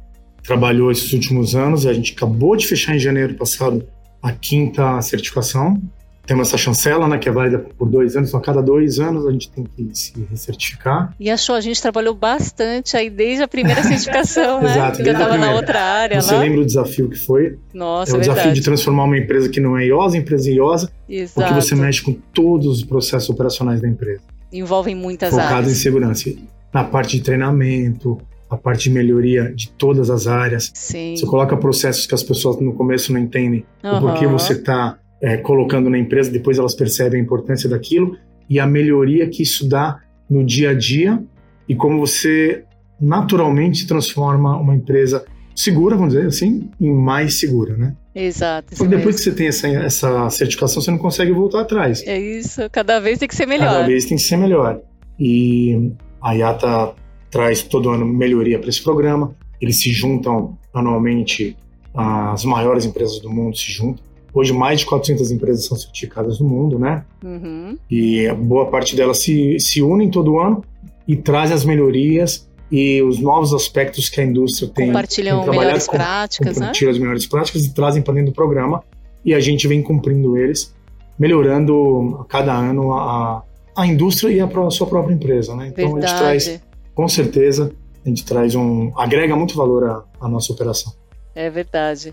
trabalhou 0.48 0.90
esses 0.90 1.12
últimos 1.12 1.54
anos. 1.54 1.86
A 1.86 1.92
gente 1.92 2.14
acabou 2.14 2.56
de 2.56 2.66
fechar 2.66 2.96
em 2.96 2.98
janeiro 2.98 3.34
passado 3.34 3.86
a 4.22 4.32
quinta 4.32 5.00
certificação. 5.02 5.80
Temos 6.28 6.48
essa 6.48 6.58
chancela, 6.58 7.08
né, 7.08 7.16
que 7.16 7.26
é 7.26 7.32
válida 7.32 7.58
por 7.58 7.88
dois 7.88 8.14
anos, 8.14 8.28
então 8.28 8.38
a 8.38 8.42
cada 8.42 8.60
dois 8.60 9.00
anos 9.00 9.26
a 9.26 9.32
gente 9.32 9.50
tem 9.50 9.64
que 9.64 9.98
se 9.98 10.12
recertificar. 10.30 11.14
E 11.18 11.30
achou, 11.30 11.56
a 11.56 11.60
gente 11.62 11.80
trabalhou 11.80 12.14
bastante 12.14 12.98
aí 12.98 13.08
desde 13.08 13.42
a 13.42 13.48
primeira 13.48 13.82
certificação, 13.82 14.60
né? 14.62 14.72
Exato, 14.72 15.00
eu 15.00 15.12
estava 15.12 15.38
na 15.38 15.52
outra 15.52 15.80
área 15.80 16.20
Você 16.20 16.34
lá. 16.34 16.40
lembra 16.40 16.60
o 16.60 16.66
desafio 16.66 17.08
que 17.08 17.18
foi? 17.18 17.58
Nossa, 17.72 18.12
é 18.12 18.14
o 18.14 18.18
verdade. 18.18 18.36
desafio 18.40 18.52
de 18.52 18.60
transformar 18.60 19.04
uma 19.04 19.16
empresa 19.16 19.48
que 19.48 19.58
não 19.58 19.74
é 19.78 19.86
IOSA 19.86 20.18
em 20.18 20.20
empresa 20.20 20.50
IOSA, 20.50 20.92
Exato. 21.08 21.34
porque 21.48 21.54
você 21.54 21.74
mexe 21.74 22.02
com 22.02 22.12
todos 22.12 22.66
os 22.76 22.84
processos 22.84 23.30
operacionais 23.30 23.80
da 23.80 23.88
empresa. 23.88 24.20
Envolvem 24.52 24.94
muitas 24.94 25.30
Focado 25.30 25.54
áreas. 25.54 25.72
em 25.72 25.74
segurança. 25.76 26.30
Na 26.74 26.84
parte 26.84 27.16
de 27.16 27.22
treinamento, 27.22 28.20
a 28.50 28.56
parte 28.58 28.84
de 28.84 28.90
melhoria 28.90 29.50
de 29.54 29.70
todas 29.70 30.10
as 30.10 30.26
áreas. 30.26 30.70
Sim. 30.74 31.16
Você 31.16 31.24
coloca 31.24 31.56
processos 31.56 32.06
que 32.06 32.14
as 32.14 32.22
pessoas 32.22 32.60
no 32.60 32.74
começo 32.74 33.14
não 33.14 33.20
entendem 33.20 33.64
o 33.82 33.98
porquê 33.98 34.26
você 34.26 34.52
está 34.52 34.98
colocando 35.42 35.90
na 35.90 35.98
empresa, 35.98 36.30
depois 36.30 36.58
elas 36.58 36.74
percebem 36.74 37.20
a 37.20 37.22
importância 37.22 37.68
daquilo 37.68 38.16
e 38.48 38.58
a 38.60 38.66
melhoria 38.66 39.28
que 39.28 39.42
isso 39.42 39.68
dá 39.68 40.00
no 40.28 40.44
dia 40.44 40.70
a 40.70 40.74
dia 40.74 41.22
e 41.68 41.74
como 41.74 41.98
você 41.98 42.64
naturalmente 43.00 43.86
transforma 43.86 44.56
uma 44.56 44.74
empresa 44.74 45.24
segura, 45.54 45.96
vamos 45.96 46.14
dizer 46.14 46.26
assim, 46.28 46.70
em 46.80 46.92
mais 46.92 47.40
segura, 47.40 47.76
né? 47.76 47.96
Exato. 48.14 48.68
Porque 48.76 48.84
depois 48.84 49.16
mesmo. 49.16 49.18
que 49.18 49.24
você 49.24 49.32
tem 49.32 49.46
essa, 49.48 49.68
essa 49.68 50.30
certificação, 50.30 50.80
você 50.80 50.90
não 50.90 50.98
consegue 50.98 51.32
voltar 51.32 51.60
atrás. 51.60 52.02
É 52.06 52.18
isso, 52.18 52.62
cada 52.70 53.00
vez 53.00 53.18
tem 53.18 53.28
que 53.28 53.34
ser 53.34 53.46
Cada 53.46 53.58
melhor. 53.58 53.86
vez 53.86 54.04
tem 54.06 54.16
que 54.16 54.22
ser 54.22 54.36
melhor. 54.36 54.80
E 55.18 55.92
a 56.22 56.32
IATA 56.32 56.94
traz 57.30 57.62
todo 57.62 57.90
ano 57.90 58.06
melhoria 58.06 58.58
para 58.58 58.68
esse 58.68 58.82
programa. 58.82 59.36
Eles 59.60 59.80
se 59.80 59.90
juntam 59.90 60.56
anualmente, 60.72 61.56
as 61.94 62.44
maiores 62.44 62.84
empresas 62.84 63.18
do 63.20 63.30
mundo 63.30 63.56
se 63.56 63.70
juntam. 63.72 64.04
Hoje, 64.32 64.52
mais 64.52 64.80
de 64.80 64.86
400 64.86 65.30
empresas 65.30 65.64
são 65.64 65.76
certificadas 65.76 66.38
no 66.38 66.46
mundo, 66.48 66.78
né? 66.78 67.04
Uhum. 67.24 67.76
E 67.90 68.26
a 68.26 68.34
boa 68.34 68.66
parte 68.66 68.94
delas 68.94 69.18
se, 69.18 69.58
se 69.58 69.82
unem 69.82 70.10
todo 70.10 70.38
ano 70.38 70.62
e 71.06 71.16
trazem 71.16 71.54
as 71.54 71.64
melhorias 71.64 72.48
e 72.70 73.02
os 73.02 73.18
novos 73.18 73.54
aspectos 73.54 74.08
que 74.08 74.20
a 74.20 74.24
indústria 74.24 74.68
tem. 74.68 74.88
Compartilham 74.88 75.40
tem 75.40 75.58
melhores 75.58 75.86
com- 75.86 75.96
práticas, 75.96 76.56
né? 76.56 76.60
compartilham 76.60 76.92
as 76.92 76.98
melhores 76.98 77.26
práticas 77.26 77.64
e 77.64 77.72
trazem 77.72 78.02
para 78.02 78.14
dentro 78.14 78.30
do 78.30 78.34
programa 78.34 78.82
e 79.24 79.32
a 79.34 79.40
gente 79.40 79.66
vem 79.66 79.82
cumprindo 79.82 80.36
eles, 80.36 80.74
melhorando 81.18 82.18
a 82.20 82.24
cada 82.24 82.54
ano 82.54 82.92
a, 82.92 83.42
a 83.74 83.86
indústria 83.86 84.30
e 84.30 84.40
a, 84.40 84.70
sua 84.70 84.86
própria 84.86 85.14
empresa, 85.14 85.56
né? 85.56 85.68
Então 85.68 85.96
a 85.96 86.00
gente 86.00 86.16
traz, 86.16 86.46
Verdade. 86.46 86.64
com 86.94 87.08
certeza, 87.08 87.72
a 88.04 88.08
gente 88.08 88.24
traz 88.24 88.54
um, 88.54 88.92
agrega 88.96 89.34
muito 89.34 89.56
valor 89.56 89.84
à, 89.84 90.04
à 90.20 90.28
nossa 90.28 90.52
operação. 90.52 90.92
É 91.34 91.48
verdade. 91.48 92.12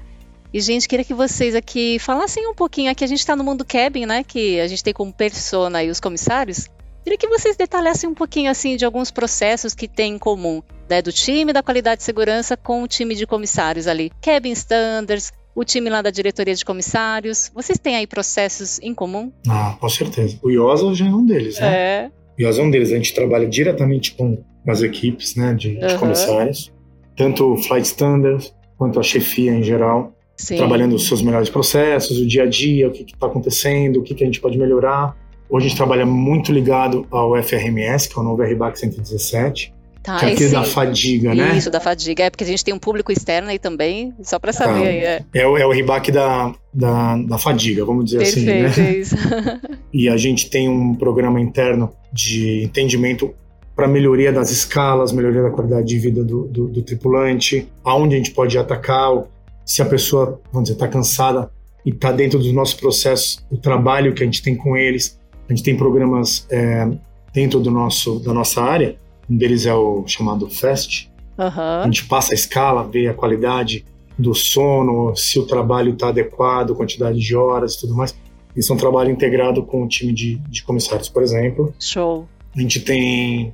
E, 0.55 0.61
gente, 0.61 0.87
queria 0.87 1.03
que 1.03 1.13
vocês 1.13 1.53
aqui 1.53 1.99
falassem 1.99 2.47
um 2.47 2.55
pouquinho. 2.55 2.89
Aqui 2.89 3.03
a 3.03 3.07
gente 3.07 3.19
está 3.19 3.35
no 3.35 3.43
mundo 3.43 3.65
cabin, 3.65 4.05
né? 4.05 4.23
Que 4.23 4.57
a 4.61 4.67
gente 4.67 4.81
tem 4.81 4.93
como 4.93 5.11
persona 5.11 5.79
aí 5.79 5.89
os 5.89 5.99
comissários. 5.99 6.69
Queria 7.03 7.17
que 7.17 7.27
vocês 7.27 7.57
detalhassem 7.57 8.09
um 8.09 8.13
pouquinho, 8.13 8.49
assim, 8.49 8.77
de 8.77 8.85
alguns 8.85 9.11
processos 9.11 9.75
que 9.75 9.85
tem 9.85 10.13
em 10.13 10.17
comum, 10.17 10.63
né? 10.89 11.01
Do 11.01 11.11
time 11.11 11.51
da 11.51 11.61
qualidade 11.61 11.97
de 11.97 12.05
segurança 12.05 12.55
com 12.55 12.83
o 12.83 12.87
time 12.87 13.15
de 13.15 13.27
comissários 13.27 13.85
ali. 13.85 14.13
Cabin 14.21 14.51
Standards, 14.51 15.33
o 15.53 15.65
time 15.65 15.89
lá 15.89 16.01
da 16.01 16.09
diretoria 16.09 16.55
de 16.55 16.63
comissários. 16.63 17.51
Vocês 17.53 17.77
têm 17.77 17.97
aí 17.97 18.07
processos 18.07 18.79
em 18.79 18.93
comum? 18.93 19.33
Ah, 19.49 19.75
com 19.77 19.89
certeza. 19.89 20.39
O 20.41 20.49
IOSA 20.49 20.93
já 20.93 21.05
é 21.05 21.09
um 21.09 21.25
deles, 21.25 21.59
né? 21.59 21.67
É. 21.67 22.11
O 22.39 22.41
IOSA 22.41 22.61
é 22.61 22.63
um 22.63 22.71
deles. 22.71 22.93
A 22.93 22.95
gente 22.95 23.13
trabalha 23.13 23.45
diretamente 23.45 24.15
com 24.15 24.41
as 24.65 24.81
equipes 24.81 25.35
né, 25.35 25.53
de, 25.53 25.75
de 25.75 25.83
Aham. 25.83 25.97
comissários, 25.97 26.71
tanto 27.17 27.55
o 27.55 27.57
Flight 27.57 27.87
Standards 27.87 28.55
quanto 28.77 29.01
a 29.01 29.03
chefia 29.03 29.51
em 29.51 29.61
geral. 29.61 30.14
Sim. 30.37 30.57
trabalhando 30.57 30.95
os 30.95 31.07
seus 31.07 31.21
melhores 31.21 31.49
processos, 31.49 32.19
o 32.19 32.25
dia 32.27 32.43
a 32.43 32.45
dia, 32.45 32.87
o 32.87 32.91
que 32.91 33.03
está 33.03 33.27
acontecendo, 33.27 33.99
o 33.99 34.03
que, 34.03 34.13
que 34.13 34.23
a 34.23 34.27
gente 34.27 34.41
pode 34.41 34.57
melhorar. 34.57 35.15
Hoje 35.49 35.67
a 35.67 35.69
gente 35.69 35.77
trabalha 35.77 36.05
muito 36.05 36.51
ligado 36.51 37.05
ao 37.09 37.41
FRMS, 37.41 38.09
que 38.09 38.17
é 38.17 38.21
o 38.21 38.23
novo 38.23 38.41
RBAC 38.43 38.79
117, 38.79 39.73
Tá, 40.05 40.19
que 40.19 40.25
é 40.25 40.33
aquele 40.33 40.51
da 40.51 40.63
fadiga, 40.63 41.33
né? 41.33 41.57
Isso, 41.57 41.71
da 41.71 41.79
fadiga. 41.79 42.25
É 42.25 42.29
porque 42.29 42.43
a 42.43 42.47
gente 42.47 42.63
tem 42.63 42.71
um 42.71 42.77
público 42.77 43.11
externo 43.11 43.49
aí 43.49 43.57
também, 43.57 44.13
só 44.21 44.37
para 44.37 44.53
saber 44.53 44.79
Tá. 44.79 44.85
aí. 44.85 44.97
É. 44.99 45.23
É 45.33 45.47
o, 45.47 45.57
é 45.57 45.65
o 45.65 45.71
RBAC 45.71 46.11
da, 46.11 46.53
da, 46.71 47.17
da 47.17 47.37
fadiga, 47.39 47.83
vamos 47.83 48.05
dizer 48.05 48.21
assim, 48.21 48.45
Perfeito, 48.45 48.81
né? 48.81 48.95
é 48.95 48.97
isso. 48.99 49.15
E 49.91 50.07
a 50.09 50.15
gente 50.17 50.49
tem 50.49 50.69
um 50.69 50.93
programa 50.93 51.39
interno 51.41 51.89
de 52.13 52.63
entendimento 52.63 53.33
para 53.75 53.87
melhoria 53.87 54.31
das 54.31 54.51
escalas, 54.51 55.11
melhoria 55.11 55.41
da 55.41 55.49
qualidade 55.49 55.87
de 55.87 55.97
vida 55.97 56.23
do, 56.23 56.43
do, 56.47 56.67
do 56.67 56.81
tripulante, 56.81 57.67
aonde 57.83 58.13
a 58.13 58.17
gente 58.17 58.31
pode 58.31 58.57
atacar, 58.57 59.23
se 59.65 59.81
a 59.81 59.85
pessoa, 59.85 60.39
vamos 60.53 60.69
dizer, 60.69 60.75
está 60.75 60.87
cansada 60.87 61.51
e 61.85 61.89
está 61.89 62.11
dentro 62.11 62.37
dos 62.39 62.51
nossos 62.53 62.75
processos, 62.75 63.45
o 63.49 63.57
trabalho 63.57 64.13
que 64.13 64.23
a 64.23 64.25
gente 64.25 64.41
tem 64.41 64.55
com 64.55 64.77
eles. 64.77 65.19
A 65.47 65.53
gente 65.53 65.63
tem 65.63 65.75
programas 65.75 66.47
é, 66.49 66.87
dentro 67.33 67.59
do 67.59 67.69
nosso, 67.69 68.19
da 68.19 68.33
nossa 68.33 68.61
área, 68.61 68.97
um 69.29 69.37
deles 69.37 69.65
é 69.65 69.73
o 69.73 70.03
chamado 70.07 70.49
FAST, 70.49 71.11
a 71.37 71.45
Aham. 71.45 71.83
gente 71.85 72.05
passa 72.05 72.33
a 72.33 72.35
escala, 72.35 72.87
vê 72.87 73.07
a 73.07 73.13
qualidade 73.13 73.85
do 74.17 74.33
sono, 74.33 75.15
se 75.15 75.37
o 75.37 75.45
trabalho 75.45 75.93
está 75.93 76.09
adequado, 76.09 76.73
quantidade 76.75 77.19
de 77.19 77.35
horas 77.35 77.73
e 77.73 77.81
tudo 77.81 77.95
mais. 77.95 78.15
Isso 78.55 78.71
é 78.71 78.75
um 78.75 78.79
trabalho 78.79 79.11
integrado 79.11 79.61
com 79.63 79.83
o 79.83 79.87
time 79.87 80.13
de, 80.13 80.37
de 80.49 80.63
comissários, 80.63 81.09
por 81.09 81.21
exemplo. 81.21 81.73
Show. 81.79 82.27
A 82.55 82.61
gente 82.61 82.79
tem 82.79 83.53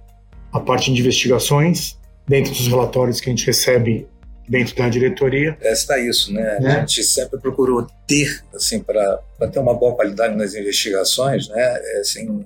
a 0.53 0.59
parte 0.59 0.93
de 0.93 0.99
investigações, 0.99 1.97
dentro 2.27 2.53
dos 2.53 2.67
relatórios 2.67 3.19
que 3.19 3.29
a 3.29 3.33
gente 3.33 3.45
recebe 3.45 4.07
dentro 4.47 4.75
da 4.75 4.89
diretoria. 4.89 5.57
Está 5.61 5.97
isso, 5.99 6.33
né? 6.33 6.59
Né? 6.59 6.75
A 6.75 6.79
gente 6.79 7.03
sempre 7.03 7.39
procurou 7.39 7.87
ter, 8.07 8.43
assim, 8.53 8.81
para 8.81 9.19
ter 9.51 9.59
uma 9.59 9.73
boa 9.73 9.95
qualidade 9.95 10.35
nas 10.35 10.53
investigações, 10.53 11.47
né? 11.49 11.61
É, 11.61 11.99
assim, 11.99 12.45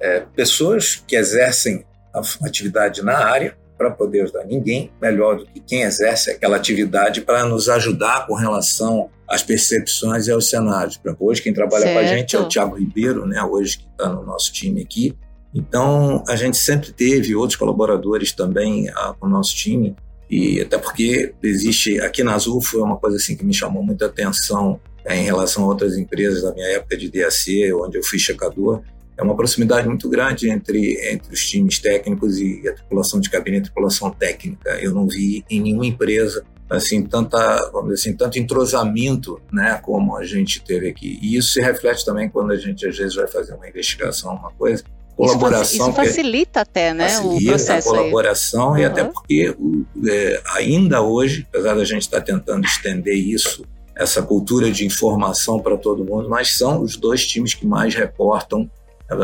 é, 0.00 0.20
pessoas 0.34 1.02
que 1.06 1.16
exercem 1.16 1.84
a 2.12 2.20
atividade 2.46 3.02
na 3.02 3.16
área 3.18 3.56
para 3.76 3.90
poder 3.90 4.22
ajudar 4.22 4.44
ninguém 4.44 4.90
melhor 5.00 5.36
do 5.36 5.46
que 5.46 5.60
quem 5.60 5.82
exerce 5.82 6.30
aquela 6.30 6.56
atividade 6.56 7.20
para 7.20 7.44
nos 7.44 7.68
ajudar 7.68 8.26
com 8.26 8.34
relação 8.34 9.08
às 9.28 9.42
percepções 9.42 10.26
e 10.26 10.32
aos 10.32 10.50
cenários. 10.50 11.00
Hoje 11.20 11.40
quem 11.40 11.54
trabalha 11.54 11.84
com 11.84 11.98
a 11.98 12.02
Certo. 12.02 12.08
gente 12.08 12.34
é 12.34 12.40
o 12.40 12.48
Tiago 12.48 12.76
Ribeiro, 12.76 13.24
né? 13.24 13.40
Hoje 13.42 13.78
que 13.78 13.86
está 13.86 14.08
no 14.08 14.24
nosso 14.24 14.52
time 14.52 14.82
aqui. 14.82 15.16
Então 15.54 16.24
a 16.28 16.34
gente 16.34 16.56
sempre 16.56 16.92
teve 16.92 17.36
outros 17.36 17.56
colaboradores 17.56 18.32
também 18.32 18.88
ah, 18.90 19.14
com 19.18 19.26
o 19.26 19.30
nosso 19.30 19.54
time 19.54 19.94
e 20.30 20.60
até 20.60 20.76
porque 20.78 21.32
existe 21.42 22.00
aqui 22.00 22.22
na 22.22 22.34
Azul 22.34 22.60
foi 22.60 22.80
uma 22.80 22.96
coisa 22.96 23.16
assim 23.16 23.36
que 23.36 23.44
me 23.44 23.54
chamou 23.54 23.82
muita 23.82 24.06
atenção 24.06 24.80
é, 25.04 25.16
em 25.16 25.24
relação 25.24 25.64
a 25.64 25.68
outras 25.68 25.96
empresas 25.96 26.42
da 26.42 26.52
minha 26.52 26.66
época 26.68 26.96
de 26.96 27.10
DAC, 27.10 27.72
onde 27.72 27.96
eu 27.96 28.02
fui 28.02 28.18
checador, 28.18 28.82
é 29.16 29.22
uma 29.22 29.34
proximidade 29.34 29.88
muito 29.88 30.08
grande 30.08 30.48
entre, 30.48 30.96
entre 31.10 31.32
os 31.32 31.44
times 31.44 31.78
técnicos 31.78 32.38
e 32.38 32.68
a 32.68 32.72
tripulação 32.72 33.18
de 33.18 33.28
cabine 33.28 33.56
e 33.56 33.60
a 33.60 33.62
tripulação 33.64 34.10
técnica. 34.10 34.78
Eu 34.80 34.94
não 34.94 35.08
vi 35.08 35.44
em 35.50 35.60
nenhuma 35.60 35.86
empresa 35.86 36.44
assim 36.70 37.02
tanta, 37.02 37.70
vamos 37.72 37.94
dizer 37.94 38.10
assim, 38.10 38.16
tanto 38.16 38.38
entrosamento, 38.38 39.40
né, 39.50 39.80
como 39.82 40.16
a 40.16 40.24
gente 40.24 40.62
teve 40.62 40.88
aqui. 40.88 41.18
E 41.22 41.36
isso 41.36 41.52
se 41.52 41.60
reflete 41.60 42.04
também 42.04 42.28
quando 42.28 42.52
a 42.52 42.56
gente 42.56 42.86
às 42.86 42.96
vezes 42.96 43.14
vai 43.14 43.26
fazer 43.26 43.54
uma 43.54 43.68
investigação, 43.68 44.34
uma 44.34 44.50
coisa, 44.52 44.84
colaboração 45.26 45.90
isso 45.90 46.00
que- 46.00 46.06
facilita 46.06 46.60
até, 46.60 46.94
né, 46.94 47.06
o 47.18 47.22
facilita 47.32 47.50
processo 47.50 47.88
a 47.88 47.92
aí. 47.92 47.98
colaboração 47.98 48.76
e 48.78 48.80
Uhum. 48.80 48.86
até 48.86 49.04
porque 49.04 49.50
o- 49.58 49.84
é, 50.08 50.42
ainda 50.54 51.02
hoje, 51.02 51.46
apesar 51.50 51.74
da 51.74 51.84
gente 51.84 52.02
estar 52.02 52.20
tentando 52.20 52.64
estender 52.66 53.14
isso, 53.16 53.64
essa 53.96 54.22
cultura 54.22 54.70
de 54.70 54.86
informação 54.86 55.58
para 55.60 55.76
todo 55.76 56.04
mundo, 56.04 56.28
mas 56.28 56.56
são 56.56 56.80
os 56.82 56.96
dois 56.96 57.26
times 57.26 57.52
que 57.52 57.66
mais 57.66 57.94
reportam, 57.94 58.70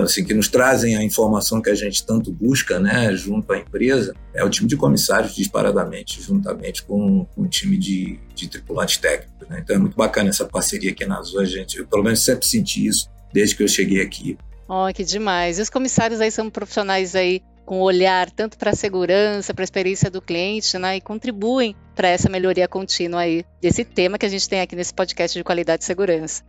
assim, 0.03 0.25
que 0.25 0.33
nos 0.35 0.49
trazem 0.49 0.97
a 0.97 1.03
informação 1.05 1.61
que 1.63 1.69
a 1.71 1.75
gente 1.75 2.05
tanto 2.05 2.33
busca, 2.33 2.81
né, 2.81 3.15
junto 3.15 3.53
à 3.53 3.59
empresa, 3.59 4.15
é 4.35 4.43
o 4.43 4.49
time 4.51 4.67
de 4.67 4.77
comissários 4.77 5.35
disparadamente, 5.37 6.21
juntamente 6.23 6.83
com, 6.83 7.25
com 7.27 7.43
o 7.43 7.47
time 7.47 7.77
de, 7.77 8.19
de 8.35 8.49
tripulantes 8.49 8.97
técnicos. 8.97 9.47
Né? 9.49 9.61
Então 9.63 9.77
é 9.77 9.79
muito 9.79 9.95
bacana 9.97 10.31
essa 10.31 10.45
parceria 10.47 10.91
aqui 10.91 11.05
na 11.07 11.19
Azul, 11.19 11.41
a 11.41 11.45
gente, 11.45 11.79
eu 11.79 11.87
pelo 11.87 12.03
menos 12.03 12.21
sempre 12.25 12.47
senti 12.47 12.87
isso 12.87 13.09
desde 13.33 13.55
que 13.55 13.63
eu 13.63 13.69
cheguei 13.69 14.01
aqui. 14.01 14.37
Ó, 14.69 14.93
que 14.93 15.05
demais. 15.05 15.59
E 15.59 15.63
os 15.63 15.71
comissários 15.71 16.21
aí 16.21 16.31
são 16.31 16.49
profissionais 16.51 17.15
aí 17.15 17.43
com 17.65 17.81
olhar 17.81 18.31
tanto 18.31 18.59
para 18.59 18.71
a 18.71 18.77
segurança, 18.77 19.55
para 19.55 19.63
a 19.63 19.65
experiência 19.65 20.11
do 20.11 20.21
cliente, 20.21 20.79
né, 20.79 20.97
e 20.97 21.01
contribuem 21.01 21.75
para 21.95 22.09
essa 22.09 22.29
melhoria 22.29 22.69
contínua 22.69 23.23
aí 23.23 23.45
desse 23.61 23.85
tema 23.85 24.19
que 24.19 24.27
a 24.27 24.29
gente 24.29 24.49
tem 24.49 24.61
aqui 24.61 24.77
nesse 24.77 24.93
podcast 24.93 25.39
de 25.39 25.45
qualidade 25.45 25.83
e 25.83 25.87
segurança. 25.87 26.43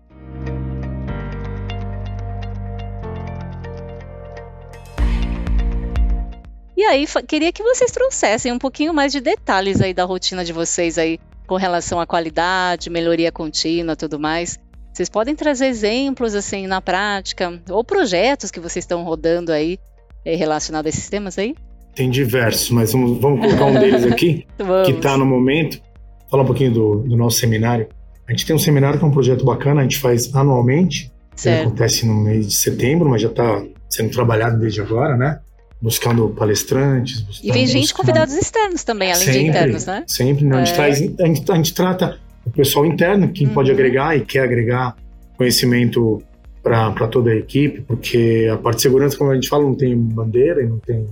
E 6.77 6.84
aí, 6.84 7.07
queria 7.25 7.53
que 7.53 7.63
vocês 7.63 7.89
trouxessem 7.91 8.51
um 8.51 8.60
pouquinho 8.60 8.93
mais 8.93 9.13
de 9.13 9.22
detalhes 9.22 9.79
aí 9.79 9.93
da 9.93 10.03
rotina 10.03 10.43
de 10.43 10.51
vocês 10.51 10.98
aí 10.98 11.19
com 11.48 11.55
relação 11.55 12.01
à 12.01 12.05
qualidade, 12.05 12.89
melhoria 12.89 13.31
contínua, 13.31 13.95
tudo 13.95 14.19
mais. 14.19 14.60
Vocês 14.96 15.10
podem 15.10 15.36
trazer 15.36 15.66
exemplos 15.66 16.34
assim 16.34 16.68
na 16.68 16.80
prática 16.80 17.62
ou 17.70 17.84
projetos 17.84 18.50
que 18.50 18.62
vocês 18.62 18.84
estão 18.84 19.04
rodando 19.04 19.52
aí 19.52 19.78
eh, 20.24 20.38
relacionados 20.38 20.86
a 20.86 20.90
esses 20.90 21.10
temas 21.10 21.38
aí? 21.38 21.54
Tem 21.94 22.10
diversos, 22.10 22.70
mas 22.70 22.94
vamos, 22.94 23.20
vamos 23.20 23.42
colocar 23.42 23.66
um 23.66 23.74
deles 23.78 24.06
aqui, 24.06 24.48
que 24.86 24.92
está 24.92 25.18
no 25.18 25.25
momento, 25.25 25.82
falar 26.32 26.44
um 26.44 26.46
pouquinho 26.46 26.72
do, 26.72 26.96
do 27.00 27.18
nosso 27.18 27.40
seminário. 27.40 27.90
A 28.25 28.32
gente 28.32 28.46
tem 28.46 28.56
um 28.56 28.60
seminário 28.60 28.98
que 28.98 29.04
é 29.04 29.08
um 29.08 29.12
projeto 29.12 29.44
bacana, 29.44 29.82
a 29.82 29.84
gente 29.84 29.98
faz 29.98 30.34
anualmente. 30.34 31.12
Acontece 31.62 32.06
no 32.06 32.14
mês 32.14 32.48
de 32.48 32.56
setembro, 32.56 33.10
mas 33.10 33.22
já 33.22 33.28
está 33.28 33.66
sendo 33.90 34.12
trabalhado 34.12 34.58
desde 34.58 34.80
agora, 34.80 35.18
né? 35.18 35.42
Buscando 35.82 36.30
palestrantes. 36.30 37.20
Buscando, 37.20 37.50
e 37.50 37.52
vem 37.52 37.68
gente, 37.68 37.82
buscando... 37.82 38.06
convidados 38.06 38.34
externos 38.34 38.86
também, 38.86 39.12
além 39.12 39.25
sempre, 39.25 39.42
de 39.42 39.48
internos, 39.50 39.86
né? 39.86 40.06
Sempre, 40.08 40.46
né? 40.46 40.56
A, 40.56 40.60
gente 40.64 40.72
é. 40.72 40.75
traz, 40.75 41.02
a, 41.02 41.25
gente, 41.25 41.52
a 41.52 41.56
gente 41.56 41.74
trata 41.74 42.25
o 42.46 42.52
pessoal 42.52 42.86
interno, 42.86 43.30
quem 43.30 43.48
uhum. 43.48 43.54
pode 43.54 43.72
agregar 43.72 44.16
e 44.16 44.22
quer 44.22 44.42
agregar 44.42 44.96
conhecimento 45.38 46.22
para 46.62 47.08
toda 47.08 47.30
a 47.30 47.36
equipe, 47.36 47.82
porque 47.82 48.50
a 48.52 48.58
parte 48.58 48.78
de 48.78 48.82
segurança, 48.84 49.18
como 49.18 49.30
a 49.30 49.36
gente 49.36 49.48
fala, 49.48 49.64
não 49.64 49.75
tem 49.75 49.96
bandeira 49.96 50.64
e 50.64 50.66
não 50.68 50.80
tem 50.80 51.08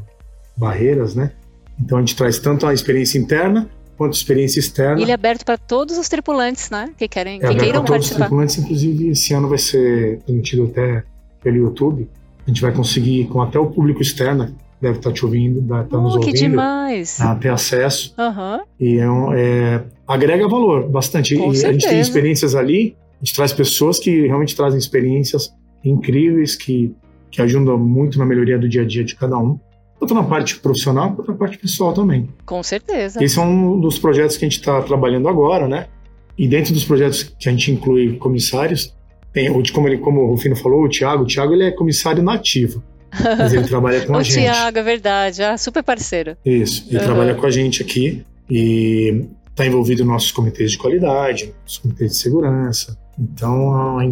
barreiras, 0.58 1.14
né? 1.14 1.32
Então 1.80 1.98
a 1.98 2.02
gente 2.02 2.16
traz 2.16 2.40
tanto 2.40 2.66
a 2.66 2.74
experiência 2.74 3.20
interna 3.20 3.70
quanto 3.98 4.14
a 4.14 4.16
experiência 4.16 4.60
externa. 4.60 5.00
E 5.00 5.04
ele 5.04 5.12
é 5.12 5.14
aberto 5.14 5.46
para 5.46 5.58
todos 5.58 5.98
os 5.98 6.10
tripulantes, 6.10 6.70
né? 6.70 6.90
Que 6.98 7.08
querem, 7.08 7.40
é 7.42 7.48
que 7.48 7.56
queiram 7.56 7.84
todos 7.84 7.90
participar. 7.90 8.16
Os 8.16 8.26
tripulantes, 8.26 8.58
inclusive, 8.58 9.10
esse 9.10 9.34
ano 9.34 9.48
vai 9.48 9.58
ser 9.58 10.20
transmitido 10.20 10.64
até 10.66 11.04
pelo 11.42 11.58
YouTube. 11.58 12.10
A 12.46 12.50
gente 12.50 12.62
vai 12.62 12.72
conseguir, 12.72 13.26
com 13.28 13.42
até 13.42 13.60
o 13.60 13.68
público 13.68 14.02
externo, 14.02 14.56
deve 14.82 14.98
estar 14.98 15.12
te 15.12 15.24
ouvindo, 15.24 15.62
deve 15.62 15.84
estar 15.84 15.98
oh, 15.98 16.02
nos 16.02 16.16
ouvindo. 16.16 16.32
que 16.32 16.38
demais! 16.38 17.20
ter 17.40 17.50
acesso. 17.50 18.14
Uhum. 18.18 18.64
E 18.80 18.98
é, 18.98 19.10
um, 19.10 19.34
é, 19.34 19.84
agrega 20.08 20.48
valor 20.48 20.90
bastante. 20.90 21.36
Com 21.36 21.52
e 21.52 21.56
certeza. 21.56 21.68
a 21.68 21.72
gente 21.74 21.88
tem 21.88 22.00
experiências 22.00 22.56
ali, 22.56 22.96
a 23.22 23.26
gente 23.26 23.36
traz 23.36 23.54
pessoas 23.54 24.00
que 24.00 24.28
realmente 24.28 24.56
trazem 24.56 24.78
experiências 24.78 25.54
incríveis, 25.84 26.56
que, 26.56 26.94
que 27.30 27.42
ajudam 27.42 27.78
muito 27.78 28.18
na 28.18 28.26
melhoria 28.26 28.58
do 28.58 28.68
dia 28.68 28.82
a 28.82 28.86
dia 28.86 29.04
de 29.04 29.16
cada 29.16 29.38
um 29.38 29.60
tanto 30.04 30.14
na 30.14 30.24
parte 30.24 30.60
profissional 30.60 31.14
quanto 31.14 31.32
na 31.32 31.38
parte 31.38 31.58
pessoal 31.58 31.94
também. 31.94 32.30
Com 32.46 32.62
certeza. 32.62 33.24
Esse 33.24 33.40
é 33.40 33.42
um 33.42 33.80
dos 33.80 33.98
projetos 33.98 34.38
que 34.38 34.46
a 34.46 34.50
gente 34.50 34.60
está 34.60 34.82
trabalhando 34.82 35.28
agora, 35.30 35.68
né? 35.68 35.88
E 36.38 36.48
dentro 36.48 36.74
dos 36.74 36.84
projetos 36.84 37.24
que 37.24 37.48
a 37.48 37.52
gente 37.52 37.72
inclui 37.72 38.18
comissários, 38.18 38.94
tem, 39.32 39.52
como, 39.72 39.88
ele, 39.88 39.98
como 39.98 40.22
o 40.22 40.28
Rufino 40.28 40.56
falou, 40.56 40.84
o 40.84 40.90
Thiago, 40.90 41.24
o 41.24 41.28
Thiago 41.28 41.54
ele 41.54 41.64
é 41.64 41.72
comissário 41.72 42.22
nativo. 42.22 42.84
Mas 43.38 43.54
ele 43.54 43.68
trabalha 43.68 44.06
com 44.06 44.16
a 44.18 44.24
gente. 44.24 44.40
O 44.40 44.42
Thiago, 44.42 44.78
é 44.78 44.84
verdade, 44.84 45.44
ah, 45.44 45.58
super 45.58 45.84
parceiro. 45.84 46.36
Isso, 46.46 46.86
ele 46.90 46.98
uhum. 46.98 47.06
trabalha 47.06 47.36
com 47.36 47.46
a 47.46 47.52
gente 47.52 47.82
aqui 47.82 48.26
e 48.50 49.26
está 49.54 49.66
envolvido 49.66 50.04
nos 50.04 50.14
nossos 50.14 50.32
comitês 50.32 50.72
de 50.72 50.78
qualidade, 50.78 51.54
nos 51.64 51.78
comitês 51.78 52.12
de 52.12 52.18
segurança. 52.18 52.98
Então 53.18 53.74
a 53.76 54.04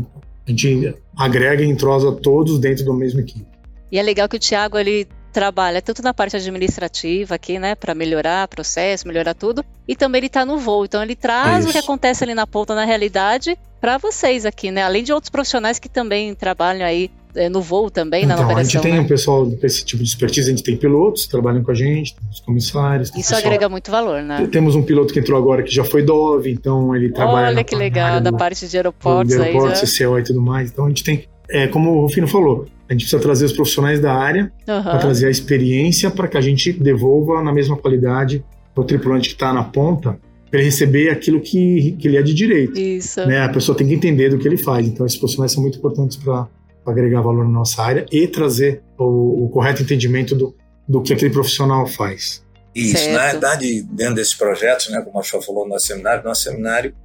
gente 0.48 0.95
agrega 1.17 1.63
e 1.63 1.69
entrosa 1.69 2.12
todos 2.12 2.60
dentro 2.60 2.86
da 2.86 2.93
mesma 2.93 3.21
equipe. 3.21 3.45
E 3.91 4.00
é 4.00 4.01
legal 4.01 4.29
que 4.29 4.38
o 4.38 4.39
Thiago 4.39 4.77
ele 4.77 5.07
trabalha 5.31 5.81
tanto 5.81 6.01
na 6.03 6.13
parte 6.13 6.36
administrativa 6.36 7.36
aqui, 7.36 7.57
né, 7.57 7.74
para 7.74 7.95
melhorar 7.95 8.48
processo, 8.48 9.07
melhorar 9.07 9.33
tudo, 9.33 9.63
e 9.88 9.95
também 9.95 10.19
ele 10.19 10.27
está 10.27 10.45
no 10.45 10.57
voo. 10.57 10.86
Então 10.86 11.01
ele 11.01 11.15
traz 11.15 11.65
o 11.65 11.71
que 11.71 11.77
acontece 11.77 12.24
ali 12.24 12.33
na 12.33 12.45
ponta 12.45 12.75
na 12.75 12.86
realidade 12.86 13.57
para 13.79 13.98
vocês 13.98 14.45
aqui, 14.45 14.69
né? 14.71 14.83
Além 14.83 15.03
de 15.03 15.12
outros 15.12 15.29
profissionais 15.29 15.79
que 15.79 15.89
também 15.89 16.36
trabalham 16.36 16.86
aí 16.86 17.10
é, 17.10 17.21
no 17.50 17.61
voo 17.61 17.89
também, 17.89 18.23
então, 18.23 18.38
na 18.38 18.43
operação. 18.43 18.61
A 18.61 18.63
gente 18.63 18.81
tem 18.81 18.93
né? 18.93 19.00
um 19.00 19.07
pessoal 19.07 19.45
desse 19.45 19.85
tipo 19.85 20.03
de 20.03 20.09
expertise, 20.09 20.47
a 20.47 20.51
gente 20.51 20.63
tem 20.63 20.75
pilotos 20.75 21.25
que 21.25 21.31
trabalham 21.31 21.63
com 21.63 21.71
a 21.71 21.75
gente, 21.75 22.15
os 22.31 22.39
comissários. 22.39 23.09
Isso 23.09 23.17
pessoal. 23.17 23.41
agrega 23.41 23.69
muito 23.69 23.91
valor, 23.91 24.21
né? 24.21 24.47
Temos 24.51 24.75
um 24.75 24.83
piloto 24.83 25.13
que 25.13 25.19
entrou 25.19 25.38
agora 25.38 25.63
que 25.63 25.73
já 25.73 25.83
foi 25.83 26.03
Dove, 26.03 26.51
então 26.51 26.95
ele 26.95 27.11
trabalha. 27.11 27.47
Olha 27.47 27.63
que 27.63 27.75
legal, 27.75 28.21
da 28.21 28.31
parte 28.31 28.67
de 28.67 28.77
aeroportos, 28.77 29.35
de 29.35 29.41
aeroportos, 29.41 29.81
aí 29.83 30.07
já... 30.07 30.19
e 30.19 30.23
tudo 30.23 30.41
mais. 30.41 30.71
Então 30.71 30.85
a 30.85 30.88
gente 30.89 31.03
tem, 31.03 31.25
é, 31.50 31.67
como 31.67 31.91
o 31.91 32.01
Rufino 32.01 32.27
falou, 32.27 32.67
a 32.89 32.93
gente 32.93 33.03
precisa 33.03 33.21
trazer 33.21 33.45
os 33.45 33.53
profissionais 33.53 34.00
da 34.00 34.13
área 34.13 34.51
uhum. 34.67 34.83
para 34.83 34.97
trazer 34.97 35.27
a 35.27 35.29
experiência 35.29 36.11
para 36.11 36.27
que 36.27 36.38
a 36.38 36.41
gente 36.41 36.73
devolva 36.73 37.41
na 37.41 37.53
mesma 37.53 37.77
qualidade 37.77 38.43
para 38.73 38.81
o 38.81 38.85
tripulante 38.85 39.29
que 39.29 39.35
está 39.35 39.53
na 39.53 39.63
ponta 39.63 40.19
para 40.51 40.59
ele 40.59 40.65
receber 40.65 41.09
aquilo 41.09 41.39
que, 41.39 41.95
que 41.97 42.07
ele 42.09 42.17
é 42.17 42.21
de 42.21 42.33
direito. 42.33 42.77
Isso. 42.77 43.25
Né? 43.25 43.41
A 43.41 43.47
pessoa 43.47 43.75
tem 43.75 43.88
que 43.88 43.93
entender 43.93 44.29
do 44.29 44.38
que 44.38 44.45
ele 44.45 44.57
faz. 44.57 44.85
Então, 44.85 45.05
esses 45.05 45.17
profissionais 45.17 45.53
são 45.53 45.63
muito 45.63 45.77
importantes 45.77 46.17
para 46.17 46.50
agregar 46.85 47.22
valor 47.22 47.46
na 47.46 47.51
nossa 47.51 47.81
área 47.81 48.05
e 48.11 48.27
trazer 48.27 48.83
o, 48.98 49.46
o, 49.46 49.50
correto 49.50 49.83
entendimento 49.83 50.35
do, 50.35 50.55
do 50.87 51.01
que 51.01 51.13
aquele 51.13 51.31
profissional 51.31 51.85
faz. 51.85 52.44
Isso, 52.74 52.98
certo. 52.98 53.13
na 53.13 53.31
verdade, 53.31 53.83
dentro 53.83 54.15
desses 54.15 54.33
projetos, 54.33 54.89
né, 54.89 55.01
como 55.01 55.20
a 55.20 55.24
Chá 55.24 55.41
falou 55.41 55.65
no 55.65 55.74
nosso 55.74 55.87
seminário, 55.87 56.24
nosso 56.24 56.44
seminário 56.44 56.96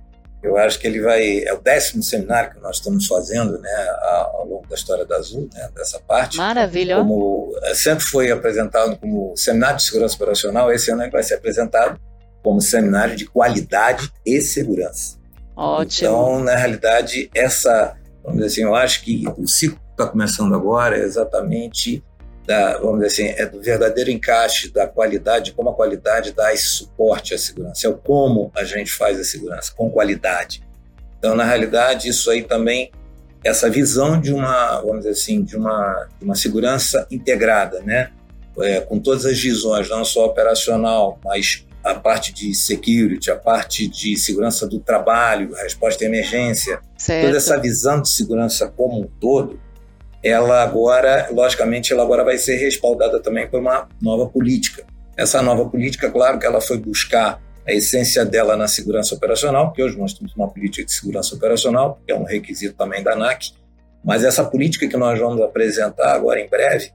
eu 0.47 0.57
acho 0.57 0.79
que 0.79 0.87
ele 0.87 1.01
vai. 1.01 1.43
É 1.45 1.53
o 1.53 1.61
décimo 1.61 2.03
seminário 2.03 2.53
que 2.53 2.61
nós 2.61 2.77
estamos 2.77 3.07
fazendo 3.07 3.59
né, 3.59 3.89
ao 4.35 4.47
longo 4.47 4.67
da 4.69 4.77
história 4.77 5.05
da 5.05 5.17
Azul, 5.17 5.49
né, 5.53 5.69
dessa 5.75 5.99
parte. 5.99 6.37
Maravilha. 6.37 6.99
Como 6.99 7.53
é, 7.65 7.75
sempre 7.75 8.05
foi 8.05 8.31
apresentado 8.31 8.97
como 8.97 9.37
seminário 9.37 9.79
de 9.79 9.83
segurança 9.83 10.15
operacional, 10.15 10.73
esse 10.73 10.91
ano 10.91 11.03
é 11.03 11.11
vai 11.11 11.23
ser 11.23 11.35
apresentado 11.35 11.99
como 12.43 12.61
seminário 12.61 13.17
de 13.17 13.27
qualidade 13.27 14.09
e 14.25 14.41
segurança. 14.41 15.17
Ótimo. 15.57 16.09
Então, 16.09 16.41
na 16.45 16.55
realidade, 16.55 17.31
essa. 17.35 17.97
Vamos 18.27 18.43
dizer 18.43 18.47
assim, 18.47 18.63
eu 18.63 18.75
acho 18.75 19.05
que 19.05 19.25
o 19.39 19.47
ciclo 19.47 19.79
que 19.79 19.93
está 19.93 20.07
começando 20.07 20.53
agora 20.53 20.99
é 20.99 21.03
exatamente 21.03 22.05
da, 22.45 22.79
vamos 22.79 23.01
dizer 23.01 23.07
assim, 23.07 23.41
é 23.41 23.47
do 23.47 23.63
verdadeiro 23.63 24.11
encaixe 24.11 24.71
da 24.73 24.87
qualidade, 24.87 25.53
como 25.53 25.71
a 25.71 25.75
qualidade 25.75 26.33
dá 26.33 26.53
esse 26.53 26.67
suporte 26.67 27.35
à 27.35 27.39
segurança, 27.39 27.87
é 27.87 27.91
o 27.91 27.97
como 27.97 28.51
a 28.55 28.65
gente 28.65 28.93
faz 28.93 29.19
a 29.19 29.25
segurança, 29.25 29.73
com 29.77 29.89
qualidade. 29.91 30.63
Então, 31.19 31.35
na 31.37 31.45
realidade, 31.45 32.09
isso 32.09 32.29
aí 32.31 32.43
também, 32.43 32.91
essa 33.45 33.71
visão 33.71 34.21
de 34.21 34.33
uma, 34.33 34.81
vamos 34.81 34.99
dizer 34.99 35.11
assim, 35.11 35.43
de 35.43 35.57
uma, 35.57 36.09
de 36.19 36.25
uma 36.25 36.35
segurança 36.35 37.07
integrada, 37.11 37.81
né? 37.83 38.11
É, 38.59 38.81
com 38.81 38.99
todas 38.99 39.27
as 39.27 39.39
visões, 39.39 39.89
não 39.91 40.05
só 40.05 40.25
operacional, 40.25 41.19
mas 41.23 41.66
a 41.87 41.95
parte 41.95 42.33
de 42.33 42.53
security, 42.53 43.31
a 43.31 43.37
parte 43.37 43.87
de 43.87 44.17
segurança 44.17 44.67
do 44.67 44.81
trabalho, 44.81 45.55
resposta 45.55 46.05
à 46.05 46.07
emergência, 46.09 46.81
certo. 46.99 47.27
toda 47.27 47.37
essa 47.37 47.61
visão 47.61 48.03
de 48.03 48.09
segurança 48.09 48.67
como 48.77 49.03
um 49.03 49.07
todo, 49.21 49.61
ela 50.21 50.65
agora, 50.65 51.29
logicamente, 51.31 51.93
ela 51.93 52.03
agora 52.03 52.25
vai 52.25 52.39
ser 52.39 52.57
respaldada 52.57 53.21
também 53.21 53.47
por 53.49 53.61
uma 53.61 53.89
nova 54.03 54.27
política. 54.27 54.85
Essa 55.17 55.41
nova 55.41 55.65
política, 55.69 56.11
claro 56.11 56.41
que 56.41 56.47
ela 56.47 56.61
foi 56.61 56.77
buscar 56.79 57.41
a 57.65 57.73
essência 57.73 58.25
dela 58.25 58.57
na 58.57 58.67
segurança 58.67 59.15
operacional, 59.15 59.69
porque 59.69 59.83
hoje 59.83 59.97
nós 59.97 60.13
temos 60.13 60.35
uma 60.35 60.49
política 60.49 60.85
de 60.85 60.93
segurança 60.93 61.37
operacional, 61.37 62.01
que 62.05 62.13
é 62.13 62.17
um 62.17 62.25
requisito 62.25 62.77
também 62.77 63.03
da 63.05 63.13
ANAC, 63.13 63.53
mas 64.05 64.25
essa 64.25 64.45
política 64.45 64.89
que 64.89 64.97
nós 64.97 65.19
vamos 65.21 65.41
apresentar 65.41 66.15
agora 66.15 66.41
em 66.41 66.49
breve, 66.49 66.91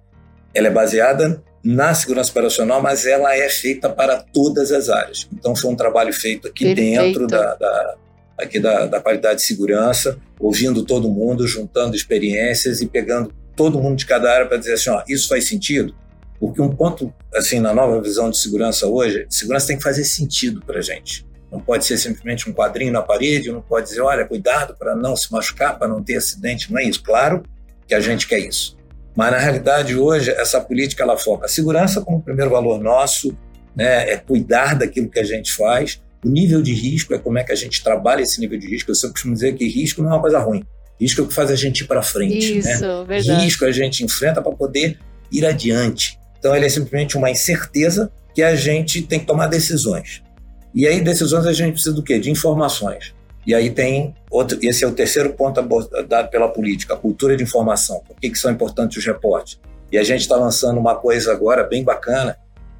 ela 0.53 0.67
é 0.67 0.71
baseada 0.71 1.41
na 1.63 1.93
segurança 1.93 2.31
operacional, 2.31 2.81
mas 2.81 3.05
ela 3.05 3.35
é 3.35 3.47
feita 3.49 3.89
para 3.89 4.17
todas 4.17 4.71
as 4.71 4.89
áreas. 4.89 5.27
Então 5.33 5.55
foi 5.55 5.69
um 5.69 5.75
trabalho 5.75 6.13
feito 6.13 6.47
aqui 6.47 6.65
Perfeito. 6.65 7.01
dentro 7.01 7.27
da, 7.27 7.55
da, 7.55 7.95
aqui 8.37 8.59
da, 8.59 8.87
da 8.87 8.99
qualidade 8.99 9.41
de 9.41 9.45
segurança, 9.45 10.17
ouvindo 10.39 10.83
todo 10.83 11.09
mundo, 11.09 11.47
juntando 11.47 11.95
experiências 11.95 12.81
e 12.81 12.87
pegando 12.87 13.33
todo 13.55 13.79
mundo 13.79 13.97
de 13.97 14.05
cada 14.05 14.31
área 14.31 14.47
para 14.47 14.57
dizer 14.57 14.73
assim, 14.73 14.89
ó, 14.89 15.03
isso 15.07 15.27
faz 15.27 15.47
sentido? 15.47 15.93
Porque 16.39 16.59
um 16.59 16.69
ponto, 16.69 17.13
assim, 17.35 17.59
na 17.59 17.73
nova 17.73 18.01
visão 18.01 18.29
de 18.29 18.37
segurança 18.37 18.87
hoje, 18.87 19.27
segurança 19.29 19.67
tem 19.67 19.77
que 19.77 19.83
fazer 19.83 20.03
sentido 20.03 20.61
para 20.65 20.79
a 20.79 20.81
gente. 20.81 21.23
Não 21.51 21.59
pode 21.59 21.85
ser 21.85 21.97
simplesmente 21.97 22.49
um 22.49 22.53
quadrinho 22.53 22.93
na 22.93 23.01
parede, 23.01 23.51
não 23.51 23.61
pode 23.61 23.89
dizer, 23.89 24.01
olha, 24.01 24.25
cuidado 24.25 24.75
para 24.75 24.95
não 24.95 25.15
se 25.15 25.31
machucar, 25.31 25.77
para 25.77 25.87
não 25.87 26.01
ter 26.01 26.15
acidente, 26.15 26.71
não 26.71 26.79
é 26.79 26.83
isso. 26.83 27.03
Claro 27.03 27.43
que 27.87 27.93
a 27.93 27.99
gente 27.99 28.27
quer 28.27 28.39
isso. 28.39 28.75
Mas, 29.15 29.31
na 29.31 29.37
realidade, 29.37 29.95
hoje, 29.95 30.31
essa 30.31 30.61
política, 30.61 31.03
ela 31.03 31.17
foca 31.17 31.45
a 31.45 31.49
segurança 31.49 32.01
como 32.01 32.21
primeiro 32.21 32.51
valor 32.51 32.79
nosso, 32.79 33.37
né, 33.75 34.09
é 34.11 34.17
cuidar 34.17 34.75
daquilo 34.75 35.09
que 35.09 35.19
a 35.19 35.23
gente 35.23 35.51
faz, 35.53 36.01
o 36.23 36.29
nível 36.29 36.61
de 36.61 36.73
risco 36.73 37.13
é 37.13 37.17
como 37.17 37.37
é 37.37 37.43
que 37.43 37.51
a 37.51 37.55
gente 37.55 37.83
trabalha 37.83 38.21
esse 38.21 38.39
nível 38.39 38.57
de 38.57 38.67
risco. 38.67 38.91
Eu 38.91 38.95
sempre 38.95 39.13
costumo 39.13 39.33
dizer 39.33 39.55
que 39.55 39.67
risco 39.67 40.01
não 40.01 40.11
é 40.11 40.13
uma 40.13 40.21
coisa 40.21 40.39
ruim. 40.39 40.63
Risco 40.99 41.21
é 41.21 41.23
o 41.23 41.27
que 41.27 41.33
faz 41.33 41.49
a 41.49 41.55
gente 41.55 41.81
ir 41.81 41.87
para 41.87 42.03
frente. 42.03 42.59
Isso, 42.59 42.85
né? 42.85 43.03
verdade. 43.07 43.43
Risco 43.43 43.65
a 43.65 43.71
gente 43.71 44.03
enfrenta 44.03 44.41
para 44.41 44.51
poder 44.51 44.99
ir 45.31 45.45
adiante. 45.45 46.19
Então, 46.37 46.55
ele 46.55 46.65
é 46.65 46.69
simplesmente 46.69 47.17
uma 47.17 47.29
incerteza 47.29 48.11
que 48.35 48.43
a 48.43 48.55
gente 48.55 49.01
tem 49.01 49.19
que 49.19 49.25
tomar 49.25 49.47
decisões. 49.47 50.21
E 50.73 50.87
aí, 50.87 51.01
decisões 51.01 51.45
a 51.45 51.53
gente 51.53 51.73
precisa 51.73 51.93
do 51.93 52.03
quê? 52.03 52.19
De 52.19 52.29
informações. 52.29 53.13
E 53.45 53.55
aí 53.55 53.71
tem 53.71 54.13
outro, 54.29 54.59
esse 54.61 54.83
é 54.83 54.87
o 54.87 54.91
terceiro 54.91 55.33
ponto 55.33 55.61
dado 56.07 56.29
pela 56.29 56.47
política, 56.47 56.93
a 56.93 56.97
cultura 56.97 57.35
de 57.35 57.43
informação. 57.43 58.01
Por 58.07 58.15
que, 58.17 58.29
que 58.29 58.37
são 58.37 58.51
importantes 58.51 58.97
os 58.97 59.05
reportes? 59.05 59.59
E 59.91 59.97
a 59.97 60.03
gente 60.03 60.21
está 60.21 60.35
lançando 60.35 60.79
uma 60.79 60.95
coisa 60.95 61.31
agora 61.31 61.63
bem 61.63 61.83
bacana, 61.83 62.37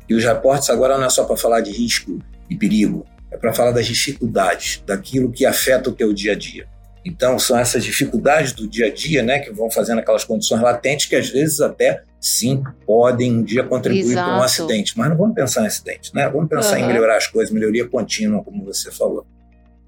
e 0.08 0.14
os 0.14 0.24
reportes 0.24 0.70
agora 0.70 0.98
não 0.98 1.06
é 1.06 1.10
só 1.10 1.24
para 1.24 1.36
falar 1.36 1.62
de 1.62 1.72
risco 1.72 2.20
e 2.50 2.56
perigo, 2.56 3.06
é 3.32 3.38
para 3.38 3.54
falar 3.54 3.72
das 3.72 3.86
dificuldades, 3.86 4.84
daquilo 4.86 5.32
que 5.32 5.46
afeta 5.46 5.90
o 5.90 5.94
teu 5.94 6.14
dia 6.14 6.34
a 6.34 6.36
dia. 6.36 6.68
Então, 7.04 7.40
são 7.40 7.58
essas 7.58 7.84
dificuldades 7.84 8.54
do 8.54 8.68
dia 8.68 8.86
a 8.86 8.94
dia, 8.94 9.24
né, 9.24 9.40
que 9.40 9.52
vão 9.52 9.72
fazendo 9.72 10.00
aquelas 10.00 10.24
condições 10.24 10.62
latentes 10.62 11.08
que 11.08 11.16
às 11.16 11.30
vezes 11.30 11.60
até 11.60 12.04
sim 12.20 12.62
podem 12.86 13.40
um 13.40 13.44
dia 13.44 13.64
contribuir 13.64 14.14
para 14.14 14.38
um 14.38 14.44
acidente, 14.44 14.94
mas 14.96 15.10
não 15.10 15.18
vamos 15.18 15.34
pensar 15.34 15.64
em 15.64 15.68
acidente, 15.68 16.14
né? 16.14 16.30
Vamos 16.30 16.48
pensar 16.48 16.78
uhum. 16.78 16.84
em 16.84 16.88
melhorar 16.88 17.18
as 17.18 17.26
coisas, 17.26 17.52
melhoria 17.52 17.88
contínua, 17.88 18.44
como 18.44 18.64
você 18.64 18.92
falou. 18.92 19.26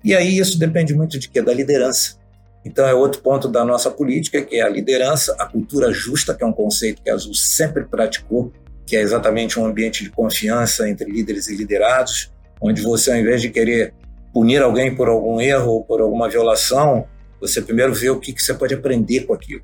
E 0.03 0.13
aí 0.13 0.37
isso 0.37 0.59
depende 0.59 0.93
muito 0.93 1.17
de 1.17 1.29
quê? 1.29 1.41
Da 1.41 1.53
liderança. 1.53 2.17
Então 2.65 2.85
é 2.85 2.93
outro 2.93 3.21
ponto 3.21 3.47
da 3.47 3.63
nossa 3.65 3.91
política, 3.91 4.41
que 4.41 4.55
é 4.55 4.61
a 4.61 4.69
liderança, 4.69 5.35
a 5.37 5.45
cultura 5.45 5.91
justa, 5.91 6.33
que 6.33 6.43
é 6.43 6.47
um 6.47 6.53
conceito 6.53 7.01
que 7.01 7.09
a 7.09 7.13
Azul 7.13 7.33
sempre 7.33 7.83
praticou, 7.83 8.51
que 8.85 8.95
é 8.95 9.01
exatamente 9.01 9.59
um 9.59 9.65
ambiente 9.65 10.03
de 10.03 10.09
confiança 10.09 10.87
entre 10.89 11.09
líderes 11.09 11.47
e 11.47 11.55
liderados, 11.55 12.31
onde 12.61 12.81
você, 12.81 13.11
ao 13.11 13.17
invés 13.17 13.41
de 13.41 13.49
querer 13.49 13.93
punir 14.33 14.61
alguém 14.61 14.95
por 14.95 15.07
algum 15.07 15.39
erro 15.39 15.71
ou 15.71 15.83
por 15.83 16.01
alguma 16.01 16.29
violação, 16.29 17.05
você 17.39 17.61
primeiro 17.61 17.93
vê 17.93 18.09
o 18.09 18.19
que, 18.19 18.33
você 18.37 18.53
pode 18.53 18.73
aprender 18.73 19.21
com 19.21 19.33
aquilo. 19.33 19.61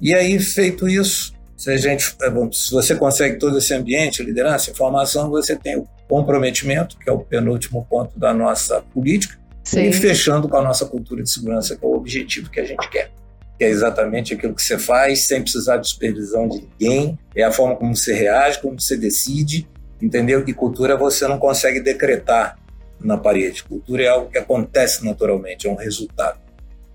E 0.00 0.14
aí, 0.14 0.38
feito 0.38 0.88
isso, 0.88 1.32
se, 1.56 1.70
a 1.70 1.76
gente, 1.76 2.16
é 2.22 2.30
se 2.52 2.70
você 2.72 2.94
consegue 2.96 3.38
todo 3.38 3.58
esse 3.58 3.72
ambiente, 3.72 4.22
liderança, 4.22 4.70
informação, 4.70 5.30
você 5.30 5.54
tem 5.54 5.78
o 5.78 5.86
comprometimento, 6.08 6.98
que 6.98 7.08
é 7.08 7.12
o 7.12 7.20
penúltimo 7.20 7.86
ponto 7.88 8.18
da 8.18 8.34
nossa 8.34 8.82
política, 8.92 9.39
Sim. 9.62 9.88
e 9.88 9.92
fechando 9.92 10.48
com 10.48 10.56
a 10.56 10.62
nossa 10.62 10.86
cultura 10.86 11.22
de 11.22 11.30
segurança, 11.30 11.76
que 11.76 11.84
é 11.84 11.88
o 11.88 11.94
objetivo 11.94 12.50
que 12.50 12.60
a 12.60 12.64
gente 12.64 12.88
quer. 12.88 13.10
Que 13.58 13.64
é 13.64 13.68
exatamente 13.68 14.34
aquilo 14.34 14.54
que 14.54 14.62
você 14.62 14.78
faz, 14.78 15.26
sem 15.26 15.42
precisar 15.42 15.76
de 15.76 15.88
supervisão 15.88 16.48
de 16.48 16.62
ninguém, 16.62 17.18
é 17.34 17.42
a 17.42 17.52
forma 17.52 17.76
como 17.76 17.94
você 17.94 18.14
reage, 18.14 18.60
como 18.60 18.80
você 18.80 18.96
decide, 18.96 19.68
entendeu? 20.00 20.44
Que 20.44 20.54
cultura 20.54 20.96
você 20.96 21.28
não 21.28 21.38
consegue 21.38 21.80
decretar 21.80 22.58
na 22.98 23.16
parede. 23.16 23.64
Cultura 23.64 24.02
é 24.02 24.08
algo 24.08 24.30
que 24.30 24.38
acontece 24.38 25.04
naturalmente, 25.04 25.66
é 25.66 25.70
um 25.70 25.76
resultado. 25.76 26.38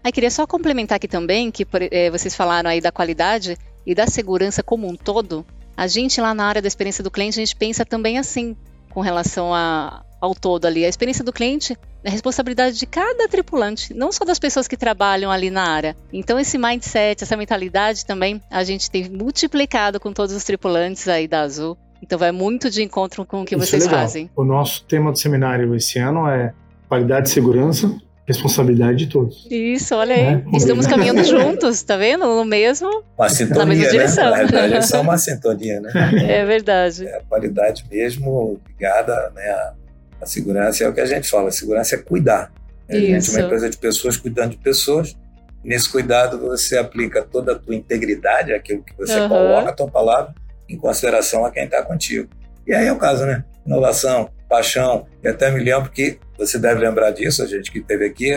Aí 0.04 0.12
queria 0.12 0.30
só 0.30 0.46
complementar 0.46 0.98
aqui 0.98 1.08
também 1.08 1.50
que 1.50 1.66
é, 1.90 2.12
vocês 2.12 2.36
falaram 2.36 2.70
aí 2.70 2.80
da 2.80 2.92
qualidade 2.92 3.58
e 3.86 3.96
da 3.96 4.06
segurança 4.06 4.62
como 4.62 4.88
um 4.88 4.96
todo. 4.96 5.46
A 5.76 5.88
gente 5.88 6.22
lá 6.22 6.34
na 6.34 6.46
área 6.46 6.62
da 6.62 6.68
experiência 6.68 7.04
do 7.04 7.12
cliente, 7.12 7.40
a 7.40 7.44
gente 7.44 7.56
pensa 7.56 7.84
também 7.84 8.18
assim, 8.18 8.56
com 8.92 9.02
relação 9.02 9.54
a, 9.54 10.04
ao 10.26 10.36
todo 10.36 10.66
ali. 10.66 10.84
A 10.84 10.90
experiência 10.90 11.24
do 11.24 11.32
cliente 11.32 11.78
é 12.04 12.10
responsabilidade 12.10 12.78
de 12.78 12.86
cada 12.86 13.28
tripulante, 13.28 13.94
não 13.94 14.12
só 14.12 14.26
das 14.26 14.40
pessoas 14.40 14.68
que 14.68 14.76
trabalham 14.76 15.32
ali 15.32 15.50
na 15.50 15.64
área. 15.64 15.96
Então 16.12 16.40
esse 16.40 16.58
mindset, 16.58 17.24
essa 17.24 17.38
mentalidade 17.38 18.06
também, 18.06 18.42
a 18.50 18.64
gente 18.64 18.90
tem 18.90 19.10
multiplicado 19.10 20.00
com 20.00 20.12
todos 20.12 20.36
os 20.36 20.44
tripulantes 20.44 21.08
aí 21.08 21.28
da 21.28 21.42
Azul. 21.42 21.78
Então 22.02 22.20
vai 22.20 22.32
muito 22.32 22.70
de 22.70 22.84
encontro 22.84 23.26
com 23.26 23.42
o 23.42 23.46
que 23.46 23.56
Isso 23.56 23.66
vocês 23.66 23.86
é 23.86 23.90
fazem. 23.90 24.30
O 24.36 24.44
nosso 24.44 24.84
tema 24.86 25.12
do 25.12 25.18
seminário 25.18 25.74
esse 25.76 25.98
ano 25.98 26.28
é 26.28 26.54
qualidade 26.88 27.30
e 27.30 27.32
segurança 27.32 27.90
responsabilidade 28.28 28.98
de 28.98 29.08
todos. 29.08 29.48
Isso, 29.50 29.96
olha 29.96 30.16
aí. 30.16 30.36
Né? 30.36 30.44
Estamos 30.54 30.88
caminhando 30.88 31.24
juntos, 31.24 31.82
tá 31.84 31.96
vendo? 31.96 32.26
No 32.26 32.44
mesmo. 32.44 33.04
Uma 33.18 33.30
sintonia, 33.30 33.60
na 33.60 33.66
mesma 33.66 33.84
né? 33.86 33.92
direção. 33.92 34.32
Na 34.32 34.38
verdade, 34.38 34.74
é 34.74 34.82
só 34.82 35.02
uma 35.02 35.18
sintonia, 35.18 35.80
né? 35.80 35.92
É 36.28 36.46
verdade. 36.46 37.06
É 37.06 37.18
a 37.18 37.22
qualidade 37.22 37.86
mesmo 37.90 38.60
ligada 38.68 39.32
né, 39.36 39.48
à, 39.48 39.74
à 40.22 40.26
segurança. 40.26 40.84
É 40.84 40.90
o 40.90 40.94
que 40.94 41.02
a 41.02 41.06
gente 41.06 41.30
fala: 41.30 41.50
a 41.50 41.52
segurança 41.52 41.96
é 41.96 41.98
cuidar. 41.98 42.52
A 42.90 42.96
gente 42.96 43.30
é 43.30 43.32
uma 43.32 43.42
empresa 43.42 43.70
de 43.70 43.78
pessoas 43.78 44.18
cuidando 44.18 44.52
de 44.52 44.58
pessoas. 44.58 45.16
Nesse 45.64 45.90
cuidado, 45.90 46.40
você 46.40 46.78
aplica 46.78 47.24
toda 47.24 47.54
a 47.54 47.56
tua 47.56 47.74
integridade, 47.74 48.54
aquilo 48.54 48.84
que 48.84 48.96
você 48.96 49.20
uhum. 49.22 49.30
coloca 49.30 49.70
a 49.72 49.74
tua 49.74 49.90
palavra, 49.90 50.36
em 50.70 50.78
consideração 50.78 51.44
a 51.44 51.52
quem 51.52 51.64
está 51.66 51.82
contigo. 51.82 52.30
E 52.68 52.74
aí 52.74 52.86
é 52.86 52.94
o 52.94 52.98
caso, 52.98 53.26
né? 53.26 53.44
Inovação, 53.66 54.30
paixão, 54.48 55.08
e 55.24 55.28
até 55.28 55.50
me 55.50 55.64
lembro 55.64 55.90
que 55.90 56.20
você 56.38 56.60
deve 56.60 56.82
lembrar 56.82 57.12
disso, 57.12 57.42
a 57.42 57.48
gente 57.48 57.72
que 57.72 57.80
esteve 57.80 58.06
aqui. 58.06 58.32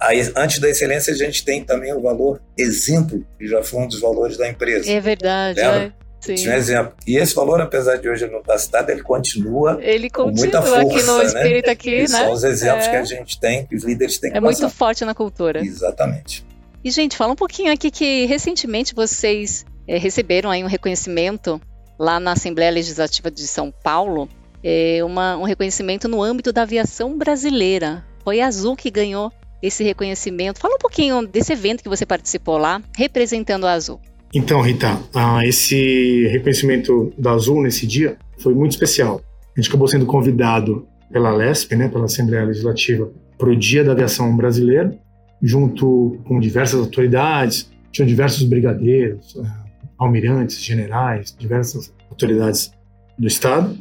Aí, 0.00 0.20
antes 0.36 0.58
da 0.58 0.68
excelência, 0.68 1.12
a 1.12 1.16
gente 1.16 1.44
tem 1.44 1.64
também 1.64 1.92
o 1.94 2.02
valor 2.02 2.40
exemplo, 2.58 3.24
que 3.38 3.46
já 3.46 3.62
foi 3.62 3.80
um 3.80 3.88
dos 3.88 4.00
valores 4.00 4.36
da 4.36 4.48
empresa. 4.48 4.90
É 4.90 5.00
verdade. 5.00 5.60
É. 5.60 5.92
Sim. 6.34 6.48
Um 6.48 6.52
exemplo. 6.52 6.92
E 7.06 7.16
esse 7.16 7.34
valor, 7.34 7.60
apesar 7.60 7.96
de 7.96 8.08
hoje 8.08 8.26
não 8.26 8.40
estar 8.40 8.56
citado, 8.58 8.90
ele 8.90 9.02
continua. 9.02 9.78
Ele 9.82 10.08
continua 10.08 10.32
com 10.32 10.38
muita 10.38 10.62
força, 10.62 10.80
aqui 10.80 11.02
no 11.02 11.18
né? 11.18 11.24
espírito 11.24 11.70
aqui, 11.70 11.90
e 11.90 12.00
né? 12.00 12.06
São 12.06 12.32
os 12.32 12.44
exemplos 12.44 12.86
é. 12.86 12.90
que 12.90 12.96
a 12.96 13.04
gente 13.04 13.38
tem, 13.38 13.66
que 13.66 13.76
os 13.76 13.84
líderes 13.84 14.18
têm 14.18 14.30
que 14.30 14.38
É 14.38 14.40
passar. 14.40 14.60
muito 14.62 14.74
forte 14.74 15.04
na 15.04 15.14
cultura. 15.14 15.60
Exatamente. 15.60 16.44
E, 16.82 16.90
gente, 16.90 17.16
fala 17.16 17.32
um 17.32 17.36
pouquinho 17.36 17.72
aqui 17.72 17.90
que 17.90 18.26
recentemente 18.26 18.94
vocês 18.94 19.66
é, 19.86 19.98
receberam 19.98 20.50
aí 20.50 20.62
um 20.64 20.68
reconhecimento 20.68 21.60
lá 21.98 22.18
na 22.20 22.32
Assembleia 22.32 22.70
Legislativa 22.70 23.30
de 23.30 23.46
São 23.46 23.72
Paulo 23.82 24.28
é, 24.62 25.04
uma, 25.04 25.36
um 25.36 25.44
reconhecimento 25.44 26.08
no 26.08 26.22
âmbito 26.22 26.52
da 26.52 26.62
aviação 26.62 27.16
brasileira. 27.16 28.04
Foi 28.24 28.40
a 28.40 28.48
Azul 28.48 28.74
que 28.74 28.90
ganhou 28.90 29.32
esse 29.62 29.84
reconhecimento. 29.84 30.58
Fala 30.58 30.74
um 30.74 30.78
pouquinho 30.78 31.26
desse 31.26 31.52
evento 31.52 31.82
que 31.82 31.88
você 31.88 32.04
participou 32.04 32.58
lá, 32.58 32.82
representando 32.96 33.66
a 33.66 33.72
Azul. 33.72 34.00
Então, 34.34 34.60
Rita, 34.60 35.00
esse 35.44 36.26
reconhecimento 36.28 37.12
da 37.16 37.32
Azul 37.32 37.62
nesse 37.62 37.86
dia 37.86 38.16
foi 38.38 38.54
muito 38.54 38.72
especial. 38.72 39.20
A 39.56 39.60
gente 39.60 39.68
acabou 39.68 39.88
sendo 39.88 40.04
convidado 40.04 40.86
pela 41.10 41.30
LESP, 41.30 41.76
né, 41.76 41.88
pela 41.88 42.04
Assembleia 42.04 42.44
Legislativa, 42.44 43.10
para 43.38 43.48
o 43.48 43.56
Dia 43.56 43.84
da 43.84 43.92
Aviação 43.92 44.36
Brasileira, 44.36 44.98
junto 45.42 46.18
com 46.24 46.40
diversas 46.40 46.80
autoridades, 46.80 47.70
tinham 47.92 48.06
diversos 48.06 48.42
brigadeiros, 48.42 49.36
eh, 49.36 49.66
almirantes, 49.98 50.62
generais, 50.62 51.34
diversas 51.38 51.92
autoridades 52.10 52.70
do 53.18 53.26
Estado. 53.26 53.76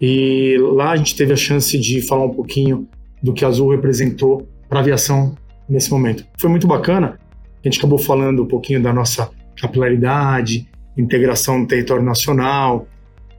E 0.00 0.56
lá 0.60 0.90
a 0.90 0.96
gente 0.96 1.16
teve 1.16 1.32
a 1.32 1.36
chance 1.36 1.78
de 1.78 2.00
falar 2.02 2.26
um 2.26 2.34
pouquinho 2.34 2.88
do 3.22 3.32
que 3.32 3.44
a 3.44 3.48
Azul 3.48 3.70
representou 3.70 4.46
para 4.68 4.78
a 4.78 4.82
aviação 4.82 5.34
nesse 5.68 5.90
momento. 5.90 6.24
Foi 6.38 6.50
muito 6.50 6.66
bacana. 6.66 7.18
A 7.64 7.68
gente 7.68 7.78
acabou 7.78 7.98
falando 7.98 8.42
um 8.42 8.46
pouquinho 8.46 8.80
da 8.80 8.92
nossa 8.92 9.30
capilaridade, 9.60 10.68
integração 10.96 11.58
no 11.58 11.66
território 11.66 12.02
nacional. 12.02 12.86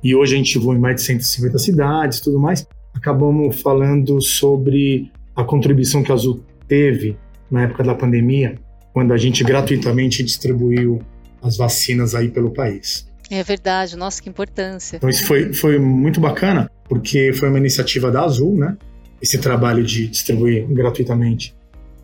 E 0.03 0.15
hoje 0.15 0.35
a 0.35 0.37
gente 0.37 0.57
voa 0.59 0.75
em 0.75 0.79
mais 0.79 0.97
de 0.97 1.01
150 1.03 1.57
cidades, 1.57 2.19
tudo 2.19 2.39
mais. 2.39 2.67
Acabamos 2.93 3.61
falando 3.61 4.21
sobre 4.21 5.11
a 5.35 5.43
contribuição 5.43 6.03
que 6.03 6.11
a 6.11 6.15
Azul 6.15 6.43
teve 6.67 7.17
na 7.49 7.63
época 7.63 7.83
da 7.83 7.95
pandemia, 7.95 8.55
quando 8.93 9.13
a 9.13 9.17
gente 9.17 9.43
gratuitamente 9.43 10.23
distribuiu 10.23 11.01
as 11.41 11.57
vacinas 11.57 12.15
aí 12.15 12.29
pelo 12.29 12.51
país. 12.51 13.07
É 13.29 13.43
verdade, 13.43 13.95
nossa, 13.95 14.21
que 14.21 14.29
importância. 14.29 14.97
Então 14.97 15.09
isso 15.09 15.25
foi, 15.25 15.53
foi 15.53 15.77
muito 15.77 16.19
bacana, 16.19 16.69
porque 16.87 17.31
foi 17.33 17.49
uma 17.49 17.57
iniciativa 17.57 18.09
da 18.09 18.23
Azul, 18.23 18.57
né? 18.57 18.77
Esse 19.21 19.37
trabalho 19.37 19.83
de 19.83 20.07
distribuir 20.07 20.65
gratuitamente 20.67 21.55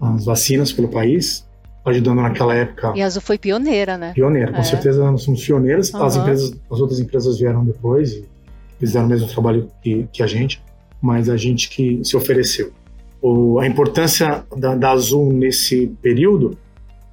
as 0.01 0.25
vacinas 0.25 0.71
pelo 0.71 0.89
país, 0.89 1.47
ajudando 1.85 2.21
naquela 2.21 2.53
época. 2.53 2.93
E 2.95 3.01
a 3.01 3.05
Azul 3.05 3.21
foi 3.21 3.37
pioneira, 3.37 3.97
né? 3.97 4.13
Pioneira, 4.13 4.51
com 4.51 4.59
é. 4.59 4.63
certeza 4.63 5.11
nós 5.11 5.21
somos 5.23 5.45
pioneiras. 5.45 5.93
Uhum. 5.93 6.03
As 6.03 6.15
empresas, 6.15 6.55
as 6.71 6.79
outras 6.79 6.99
empresas 6.99 7.39
vieram 7.39 7.65
depois 7.65 8.13
e 8.13 8.25
fizeram 8.79 9.05
o 9.05 9.09
mesmo 9.09 9.27
trabalho 9.27 9.69
que, 9.81 10.07
que 10.11 10.23
a 10.23 10.27
gente, 10.27 10.61
mas 11.01 11.29
a 11.29 11.37
gente 11.37 11.69
que 11.69 11.99
se 12.03 12.15
ofereceu. 12.15 12.71
O, 13.21 13.59
a 13.59 13.67
importância 13.67 14.43
da, 14.55 14.75
da 14.75 14.91
Azul 14.91 15.31
nesse 15.31 15.87
período 16.01 16.57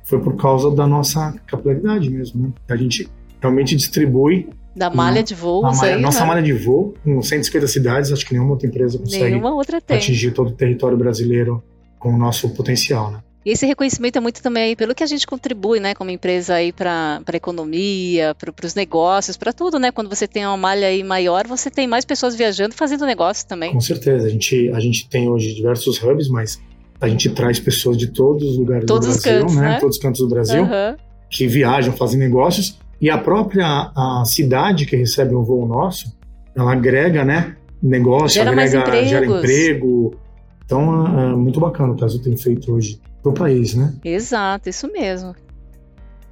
foi 0.05 0.19
por 0.19 0.37
causa 0.37 0.71
da 0.71 0.87
nossa 0.87 1.35
capilaridade 1.47 2.11
mesmo, 2.11 2.43
né? 2.43 2.53
A 2.69 2.77
gente 2.77 3.09
realmente 3.41 3.77
distribui. 3.77 4.49
Da 4.75 4.91
malha 4.91 5.23
de 5.23 5.35
voo, 5.35 5.63
malha, 5.63 5.97
aí, 5.97 6.01
Nossa 6.01 6.21
né? 6.21 6.27
malha 6.27 6.43
de 6.43 6.53
voo, 6.53 6.95
com 7.03 7.21
150 7.21 7.67
cidades, 7.67 8.13
acho 8.13 8.25
que 8.25 8.33
nenhuma 8.33 8.53
outra 8.53 8.69
empresa 8.69 8.99
consegue 8.99 9.37
outra 9.37 9.79
atingir 9.79 10.31
todo 10.31 10.49
o 10.49 10.53
território 10.53 10.97
brasileiro 10.97 11.63
com 11.99 12.15
o 12.15 12.17
nosso 12.17 12.49
potencial, 12.51 13.11
né? 13.11 13.21
E 13.45 13.51
esse 13.51 13.65
reconhecimento 13.67 14.17
é 14.17 14.21
muito 14.21 14.43
também 14.43 14.77
pelo 14.77 14.95
que 14.95 15.03
a 15.03 15.07
gente 15.07 15.27
contribui, 15.27 15.81
né, 15.81 15.95
como 15.95 16.11
empresa 16.11 16.55
aí 16.55 16.73
para 16.73 17.23
a 17.27 17.37
economia, 17.37 18.35
para 18.35 18.67
os 18.67 18.75
negócios, 18.75 19.37
para 19.37 19.53
tudo, 19.53 19.79
né? 19.79 19.91
Quando 19.91 20.11
você 20.11 20.29
tem 20.29 20.47
uma 20.47 20.57
malha 20.57 20.89
aí 20.89 21.03
maior, 21.03 21.47
você 21.47 21.71
tem 21.71 21.87
mais 21.87 22.05
pessoas 22.05 22.35
viajando, 22.35 22.75
fazendo 22.75 23.07
negócio 23.07 23.47
também. 23.47 23.73
Com 23.73 23.81
certeza, 23.81 24.27
a 24.27 24.31
gente 24.31 24.71
a 24.75 24.81
gente 24.81 25.09
tem 25.09 25.29
hoje 25.29 25.55
diversos 25.55 26.03
hubs, 26.03 26.29
mas 26.29 26.61
a 27.01 27.09
gente 27.09 27.31
traz 27.31 27.59
pessoas 27.59 27.97
de 27.97 28.09
todos 28.09 28.51
os 28.51 28.59
lugares 28.59 28.85
todos 28.87 29.07
do 29.07 29.23
Brasil, 29.23 29.41
cantos, 29.41 29.57
né? 29.57 29.63
né? 29.63 29.81
Todos 29.81 29.97
os 29.97 30.03
cantos 30.03 30.21
do 30.21 30.29
Brasil, 30.29 30.63
uhum. 30.63 30.97
que 31.31 31.47
viajam, 31.47 31.95
fazem 31.95 32.19
negócios 32.19 32.79
e 33.01 33.09
a 33.09 33.17
própria 33.17 33.91
a 33.97 34.23
cidade 34.27 34.85
que 34.85 34.95
recebe 34.95 35.35
um 35.35 35.43
voo 35.43 35.67
nosso, 35.67 36.15
ela 36.55 36.73
agrega, 36.73 37.25
né? 37.25 37.57
Negócio, 37.83 38.35
gera 38.35 38.51
agrega, 38.51 39.05
gera 39.07 39.25
emprego. 39.25 40.15
Então, 40.71 41.19
é, 41.19 41.25
é 41.25 41.35
muito 41.35 41.59
bacana 41.59 41.93
o 41.93 41.97
que 41.97 42.05
a 42.05 42.07
Azul 42.07 42.23
tem 42.23 42.37
feito 42.37 42.73
hoje 42.73 43.01
para 43.21 43.33
o 43.33 43.35
país, 43.35 43.75
né? 43.75 43.93
Exato, 44.05 44.69
isso 44.69 44.87
mesmo. 44.93 45.35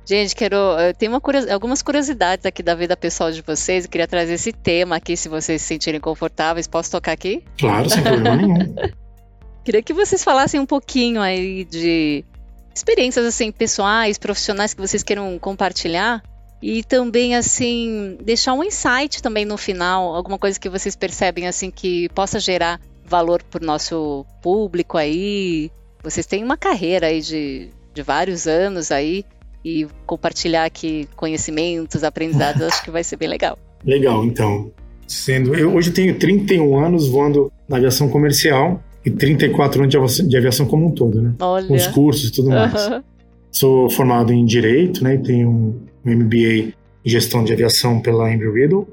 Gente, 0.07 0.37
quero. 0.37 0.57
Tem 0.97 1.09
uma 1.09 1.21
curios, 1.21 1.49
algumas 1.49 1.83
curiosidades 1.83 2.47
aqui 2.47 2.63
da 2.63 2.77
vida 2.77 2.97
pessoal 2.97 3.33
de 3.33 3.43
vocês. 3.43 3.85
Eu 3.85 3.91
queria 3.91 4.07
trazer 4.07 4.35
esse 4.35 4.53
tema 4.53 4.95
aqui, 4.95 5.17
se 5.17 5.29
vocês 5.29 5.61
se 5.61 5.67
sentirem 5.67 6.01
confortáveis. 6.01 6.69
Posso 6.69 6.93
tocar 6.93 7.13
aqui? 7.13 7.43
Claro, 7.59 7.91
sem 7.91 8.01
problema 8.01 8.37
nenhum. 8.37 8.75
Queria 9.65 9.83
que 9.83 9.93
vocês 9.93 10.23
falassem 10.23 10.61
um 10.61 10.65
pouquinho 10.65 11.21
aí 11.21 11.65
de 11.65 12.25
experiências 12.73 13.27
assim 13.27 13.51
pessoais, 13.51 14.19
profissionais 14.19 14.73
que 14.73 14.81
vocês 14.81 15.03
queiram 15.03 15.37
compartilhar 15.39 16.23
e 16.63 16.83
também, 16.85 17.35
assim, 17.35 18.17
deixar 18.23 18.55
um 18.55 18.63
insight 18.65 19.21
também 19.21 19.45
no 19.45 19.59
final, 19.59 20.15
alguma 20.15 20.39
coisa 20.39 20.59
que 20.59 20.69
vocês 20.69 20.97
percebem, 20.97 21.47
assim, 21.47 21.71
que 21.71 22.09
possa 22.11 22.41
gerar 22.41 22.81
valor 23.09 23.43
para 23.43 23.63
o 23.63 23.67
nosso 23.67 24.25
público 24.43 24.97
aí. 24.97 25.71
Vocês 26.03 26.27
têm 26.27 26.45
uma 26.45 26.57
carreira 26.57 27.09
aí 27.09 27.21
de, 27.21 27.69
de 27.93 28.03
vários 28.03 28.47
anos 28.47 28.93
aí 28.93 29.25
e 29.65 29.87
compartilhar 30.07 30.65
aqui 30.65 31.09
conhecimentos, 31.17 32.05
aprendizados, 32.05 32.63
acho 32.63 32.85
que 32.85 32.91
vai 32.91 33.03
ser 33.03 33.17
bem 33.17 33.29
legal. 33.29 33.59
Legal, 33.85 34.25
então. 34.25 34.73
Sendo, 35.07 35.55
eu 35.55 35.73
hoje 35.73 35.93
tenho 35.93 36.19
31 36.19 36.77
anos 36.79 37.09
voando 37.09 37.51
na 37.69 37.77
aviação 37.77 38.09
comercial 38.09 38.83
e 39.05 39.11
34 39.11 39.81
anos 39.81 39.91
de 39.91 39.97
aviação, 39.97 40.29
de 40.29 40.37
aviação 40.37 40.67
como 40.67 40.89
um 40.89 40.91
todo, 40.91 41.23
né? 41.23 41.35
Olha. 41.39 41.67
Com 41.67 41.75
os 41.75 41.87
cursos 41.87 42.29
e 42.29 42.33
tudo 42.33 42.51
mais. 42.51 42.89
Uhum. 42.89 43.03
Sou 43.51 43.89
formado 43.89 44.33
em 44.33 44.45
Direito, 44.45 45.03
né? 45.03 45.17
Tenho 45.17 45.49
um, 45.49 45.81
um 46.05 46.15
MBA 46.17 46.37
em 46.37 46.75
Gestão 47.05 47.45
de 47.45 47.53
Aviação 47.53 48.01
pela 48.01 48.31
Embry-Riddle. 48.33 48.87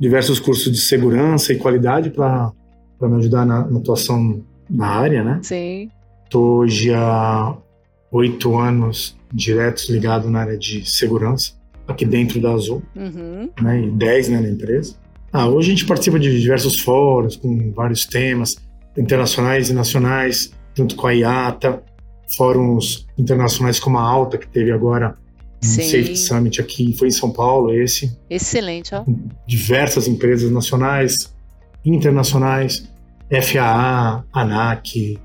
Diversos 0.00 0.40
cursos 0.40 0.72
de 0.72 0.80
segurança 0.80 1.52
e 1.52 1.56
qualidade 1.56 2.10
para 2.10 2.50
me 3.08 3.16
ajudar 3.18 3.44
na, 3.46 3.66
na, 3.66 3.78
atuação 3.78 4.42
na 4.68 4.86
área, 4.86 5.24
né? 5.24 5.40
Sim. 5.42 5.90
Estou 6.24 6.58
hoje 6.58 6.92
há 6.92 7.56
oito 8.12 8.56
anos 8.58 9.16
diretos 9.32 9.88
ligado 9.88 10.28
na 10.30 10.40
área 10.40 10.58
de 10.58 10.88
segurança, 10.88 11.52
aqui 11.86 12.04
dentro 12.04 12.40
da 12.40 12.52
Azul, 12.52 12.82
Uhum. 12.96 13.48
né? 13.62 13.80
E 13.82 13.90
dez 13.90 14.28
né, 14.28 14.40
na 14.40 14.48
empresa. 14.48 14.94
Ah, 15.32 15.46
hoje 15.46 15.68
a 15.68 15.74
gente 15.74 15.86
participa 15.86 16.18
de 16.18 16.40
diversos 16.40 16.80
fóruns 16.80 17.36
com 17.36 17.72
vários 17.72 18.04
temas 18.04 18.56
internacionais 18.96 19.70
e 19.70 19.72
nacionais, 19.72 20.52
junto 20.74 20.96
com 20.96 21.06
a 21.06 21.12
IATA, 21.14 21.82
fóruns 22.36 23.06
internacionais 23.16 23.78
como 23.78 23.98
a 23.98 24.02
Alta, 24.02 24.36
que 24.38 24.48
teve 24.48 24.72
agora 24.72 25.16
um 25.62 25.66
Sim. 25.66 25.82
Safety 25.82 26.16
Summit 26.16 26.60
aqui, 26.60 26.96
foi 26.98 27.08
em 27.08 27.12
São 27.12 27.30
Paulo 27.30 27.72
esse, 27.72 28.16
Excelente, 28.28 28.94
ó. 28.94 29.04
diversas 29.46 30.08
empresas 30.08 30.50
nacionais, 30.50 31.32
internacionais, 31.84 32.89
FAA, 33.30 34.24
ANAC, 34.32 35.18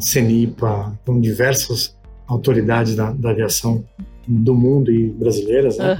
CENIPA, 0.00 0.98
então 1.02 1.20
diversas 1.20 1.96
autoridades 2.26 2.94
da, 2.94 3.12
da 3.12 3.30
aviação 3.30 3.84
do 4.26 4.54
mundo 4.54 4.90
e 4.90 5.08
brasileiras, 5.08 5.78
né? 5.78 5.92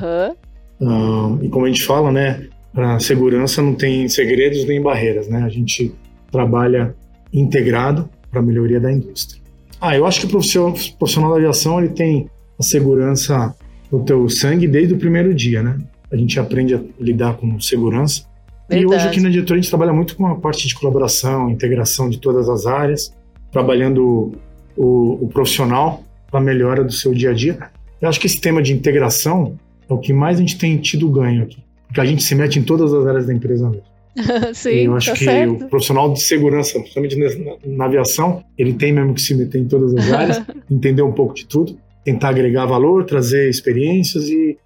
Ah, 0.82 1.38
e 1.42 1.48
como 1.48 1.64
a 1.64 1.68
gente 1.68 1.84
fala, 1.84 2.10
né, 2.10 2.48
a 2.74 2.98
segurança 2.98 3.62
não 3.62 3.74
tem 3.74 4.08
segredos 4.08 4.64
nem 4.64 4.82
barreiras, 4.82 5.28
né? 5.28 5.42
A 5.42 5.48
gente 5.48 5.94
trabalha 6.30 6.94
integrado 7.32 8.08
para 8.30 8.40
a 8.40 8.42
melhoria 8.42 8.80
da 8.80 8.92
indústria. 8.92 9.40
Ah, 9.80 9.96
eu 9.96 10.06
acho 10.06 10.20
que 10.20 10.26
o 10.26 10.28
profissional, 10.30 10.70
o 10.70 10.98
profissional 10.98 11.30
da 11.30 11.36
aviação 11.36 11.78
ele 11.78 11.90
tem 11.90 12.28
a 12.58 12.62
segurança 12.62 13.54
no 13.90 14.04
teu 14.04 14.28
sangue 14.28 14.66
desde 14.66 14.94
o 14.94 14.98
primeiro 14.98 15.34
dia, 15.34 15.62
né? 15.62 15.78
A 16.10 16.16
gente 16.16 16.38
aprende 16.38 16.74
a 16.74 16.80
lidar 17.00 17.36
com 17.36 17.60
segurança. 17.60 18.24
E 18.70 18.74
hoje 18.74 18.87
Verdade. 18.87 19.09
aqui 19.09 19.20
na 19.20 19.31
diretoria 19.31 19.61
a 19.61 19.62
gente 19.62 19.70
trabalha 19.70 19.92
muito 19.92 20.16
com 20.16 20.26
a 20.26 20.35
parte 20.35 20.66
de 20.66 20.74
colaboração, 20.74 21.48
integração 21.50 22.11
de 22.11 22.18
todas 22.18 22.48
as 22.48 22.66
áreas, 22.66 23.14
trabalhando 23.52 24.33
o, 24.76 25.24
o 25.24 25.29
profissional 25.29 26.02
para 26.31 26.40
a 26.40 26.42
melhora 26.42 26.83
do 26.83 26.92
seu 26.92 27.14
dia 27.14 27.31
a 27.31 27.33
dia. 27.33 27.59
Eu 28.00 28.09
acho 28.09 28.18
que 28.18 28.26
esse 28.26 28.40
tema 28.40 28.61
de 28.61 28.72
integração 28.72 29.57
é 29.88 29.92
o 29.92 29.98
que 29.98 30.12
mais 30.12 30.38
a 30.38 30.40
gente 30.40 30.59
tem 30.59 30.76
tido 30.79 31.09
ganho 31.09 31.44
aqui, 31.44 31.59
porque 31.87 32.00
a 32.00 32.05
gente 32.05 32.22
se 32.22 32.35
mete 32.35 32.59
em 32.59 32.62
todas 32.62 32.92
as 32.92 33.07
áreas 33.07 33.26
da 33.26 33.33
empresa 33.33 33.70
mesmo. 33.70 33.96
Sim, 34.55 34.70
e 34.70 34.85
eu 34.85 34.96
acho 34.96 35.11
tá 35.11 35.16
que 35.16 35.24
certo. 35.24 35.64
o 35.64 35.68
profissional 35.68 36.12
de 36.12 36.22
segurança, 36.22 36.79
principalmente 36.79 37.16
na, 37.16 37.57
na 37.66 37.85
aviação, 37.85 38.42
ele 38.57 38.72
tem 38.72 38.92
mesmo 38.92 39.14
que 39.14 39.20
se 39.20 39.35
meter 39.35 39.61
em 39.61 39.66
todas 39.66 39.94
as 39.94 40.11
áreas, 40.11 40.42
entender 40.70 41.02
um 41.02 41.12
pouco 41.12 41.35
de 41.35 41.46
tudo, 41.46 41.79
tentar 42.02 42.31
agregar 42.31 42.66
valor, 42.66 43.05
trazer 43.05 43.48
experiências 43.48 44.29
e, 44.29 44.57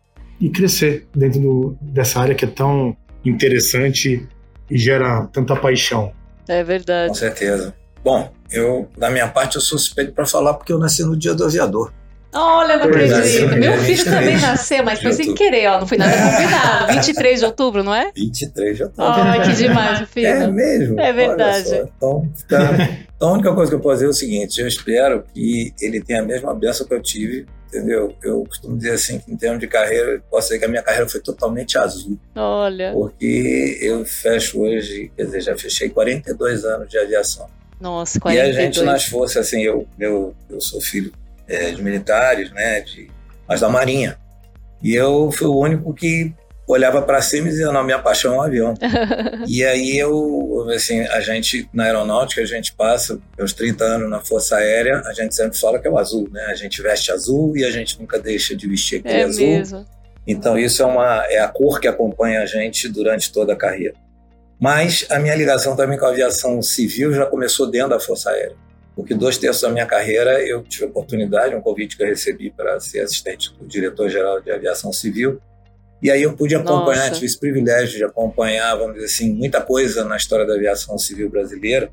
e 0.40 0.48
crescer 0.48 1.06
dentro 1.14 1.40
do, 1.40 1.76
dessa 1.80 2.20
área 2.20 2.34
que 2.34 2.44
é 2.44 2.48
tão 2.48 2.96
interessante 3.24 4.28
e 4.70 4.78
gera 4.78 5.26
tanta 5.32 5.56
paixão. 5.56 6.12
É 6.48 6.60
Com 6.60 6.66
verdade. 6.66 7.18
certeza. 7.18 7.74
Bom, 8.02 8.32
eu, 8.50 8.88
da 8.96 9.10
minha 9.10 9.28
parte, 9.28 9.56
eu 9.56 9.60
sou 9.60 9.78
suspeito 9.78 10.12
para 10.12 10.26
falar 10.26 10.54
porque 10.54 10.72
eu 10.72 10.78
nasci 10.78 11.04
no 11.04 11.16
dia 11.16 11.34
do 11.34 11.44
aviador. 11.44 11.92
Olha, 12.32 12.76
não 12.76 12.84
é, 12.84 12.88
acredito. 12.88 13.56
Meu 13.56 13.72
é, 13.72 13.78
filho 13.78 13.96
23 13.96 14.04
também 14.04 14.40
nasceu, 14.40 14.84
mas 14.84 15.00
foi 15.00 15.10
de 15.10 15.16
sem 15.16 15.28
outubro. 15.30 15.50
querer, 15.50 15.66
ó. 15.66 15.80
Não 15.80 15.86
foi 15.86 15.98
nada 15.98 16.12
combinado. 16.12 16.92
23 16.94 17.40
de 17.40 17.44
outubro, 17.46 17.82
não 17.82 17.94
é? 17.94 18.12
23 18.14 18.78
já 18.78 18.88
tá. 18.88 19.14
Ai, 19.14 19.42
que 19.42 19.52
demais, 19.54 20.00
É 20.02 20.06
filho. 20.06 20.52
mesmo? 20.52 21.00
É 21.00 21.12
verdade. 21.12 21.68
Olha. 21.70 21.90
Então, 21.96 22.32
tá. 22.48 22.88
então, 23.16 23.28
a 23.28 23.32
única 23.32 23.52
coisa 23.54 23.70
que 23.70 23.74
eu 23.76 23.80
posso 23.80 23.94
dizer 23.96 24.06
é 24.06 24.10
o 24.10 24.12
seguinte: 24.12 24.60
eu 24.60 24.68
espero 24.68 25.24
que 25.34 25.72
ele 25.80 26.00
tenha 26.00 26.20
a 26.20 26.24
mesma 26.24 26.54
benção 26.54 26.86
que 26.86 26.94
eu 26.94 27.02
tive, 27.02 27.46
entendeu? 27.66 28.14
Eu 28.22 28.44
costumo 28.44 28.76
dizer 28.76 28.92
assim, 28.92 29.18
que 29.18 29.32
em 29.32 29.36
termos 29.36 29.58
de 29.58 29.66
carreira, 29.66 30.22
posso 30.30 30.48
dizer 30.48 30.60
que 30.60 30.64
a 30.66 30.68
minha 30.68 30.82
carreira 30.82 31.08
foi 31.08 31.20
totalmente 31.20 31.76
azul, 31.78 32.16
Olha. 32.36 32.92
porque 32.92 33.78
eu 33.82 34.04
fecho 34.04 34.60
hoje, 34.60 35.10
quer 35.16 35.24
dizer, 35.24 35.40
já 35.40 35.58
fechei 35.58 35.88
42 35.90 36.64
anos 36.64 36.88
de 36.88 36.96
aviação. 36.96 37.46
Nossa, 37.80 38.18
E 38.18 38.18
a 38.18 38.22
42. 38.22 38.54
gente 38.56 38.82
nas 38.82 39.04
forças, 39.06 39.46
assim, 39.46 39.62
eu, 39.62 39.86
eu, 39.98 40.34
eu 40.50 40.60
sou 40.60 40.80
filho 40.80 41.10
é, 41.50 41.70
de 41.72 41.82
militares, 41.82 42.50
né, 42.52 42.80
de, 42.80 43.10
mas 43.48 43.60
da 43.60 43.68
Marinha. 43.68 44.16
E 44.82 44.94
eu 44.94 45.30
fui 45.32 45.46
o 45.46 45.58
único 45.58 45.92
que 45.92 46.32
olhava 46.66 47.02
para 47.02 47.20
cima 47.20 47.48
e 47.48 47.50
dizia, 47.50 47.72
não, 47.72 47.82
minha 47.82 47.98
paixão 47.98 48.34
é 48.34 48.36
um 48.38 48.42
avião. 48.42 48.74
E 49.48 49.64
aí 49.64 49.98
eu, 49.98 50.68
assim, 50.74 51.00
a 51.00 51.20
gente, 51.20 51.68
na 51.72 51.84
aeronáutica, 51.84 52.40
a 52.40 52.46
gente 52.46 52.72
passa 52.74 53.18
os 53.38 53.52
30 53.52 53.84
anos 53.84 54.10
na 54.10 54.20
Força 54.20 54.56
Aérea, 54.56 55.02
a 55.06 55.12
gente 55.12 55.34
sempre 55.34 55.58
fala 55.58 55.78
que 55.78 55.88
é 55.88 55.90
o 55.90 55.98
azul, 55.98 56.28
né? 56.30 56.46
A 56.48 56.54
gente 56.54 56.80
veste 56.80 57.10
azul 57.10 57.56
e 57.56 57.64
a 57.64 57.70
gente 57.70 57.98
nunca 57.98 58.18
deixa 58.18 58.54
de 58.54 58.68
vestir 58.68 59.00
aquele 59.00 59.14
É 59.14 59.24
azul. 59.24 59.46
mesmo. 59.46 59.84
Então 60.26 60.56
isso 60.56 60.82
é, 60.82 60.86
uma, 60.86 61.24
é 61.28 61.40
a 61.40 61.48
cor 61.48 61.80
que 61.80 61.88
acompanha 61.88 62.42
a 62.42 62.46
gente 62.46 62.88
durante 62.88 63.32
toda 63.32 63.54
a 63.54 63.56
carreira. 63.56 63.94
Mas 64.60 65.06
a 65.10 65.18
minha 65.18 65.34
ligação 65.34 65.74
também 65.74 65.98
com 65.98 66.04
a 66.04 66.10
aviação 66.10 66.60
civil 66.62 67.12
já 67.12 67.26
começou 67.26 67.68
dentro 67.68 67.90
da 67.90 68.00
Força 68.00 68.30
Aérea. 68.30 68.54
Porque 69.00 69.14
dois 69.14 69.38
terços 69.38 69.62
da 69.62 69.70
minha 69.70 69.86
carreira 69.86 70.46
eu 70.46 70.62
tive 70.62 70.84
a 70.84 70.88
oportunidade, 70.88 71.54
um 71.54 71.60
convite 71.60 71.96
que 71.96 72.02
eu 72.02 72.06
recebi 72.06 72.50
para 72.50 72.78
ser 72.80 73.00
assistente 73.00 73.52
do 73.58 73.66
diretor-geral 73.66 74.40
de 74.40 74.50
aviação 74.50 74.92
civil. 74.92 75.40
E 76.02 76.10
aí 76.10 76.22
eu 76.22 76.34
pude 76.34 76.54
acompanhar, 76.54 77.00
Nossa. 77.02 77.12
tive 77.12 77.26
esse 77.26 77.38
privilégio 77.38 77.96
de 77.96 78.04
acompanhar, 78.04 78.74
vamos 78.76 78.94
dizer 78.94 79.06
assim, 79.06 79.32
muita 79.32 79.60
coisa 79.60 80.04
na 80.04 80.16
história 80.16 80.46
da 80.46 80.54
aviação 80.54 80.98
civil 80.98 81.28
brasileira. 81.30 81.90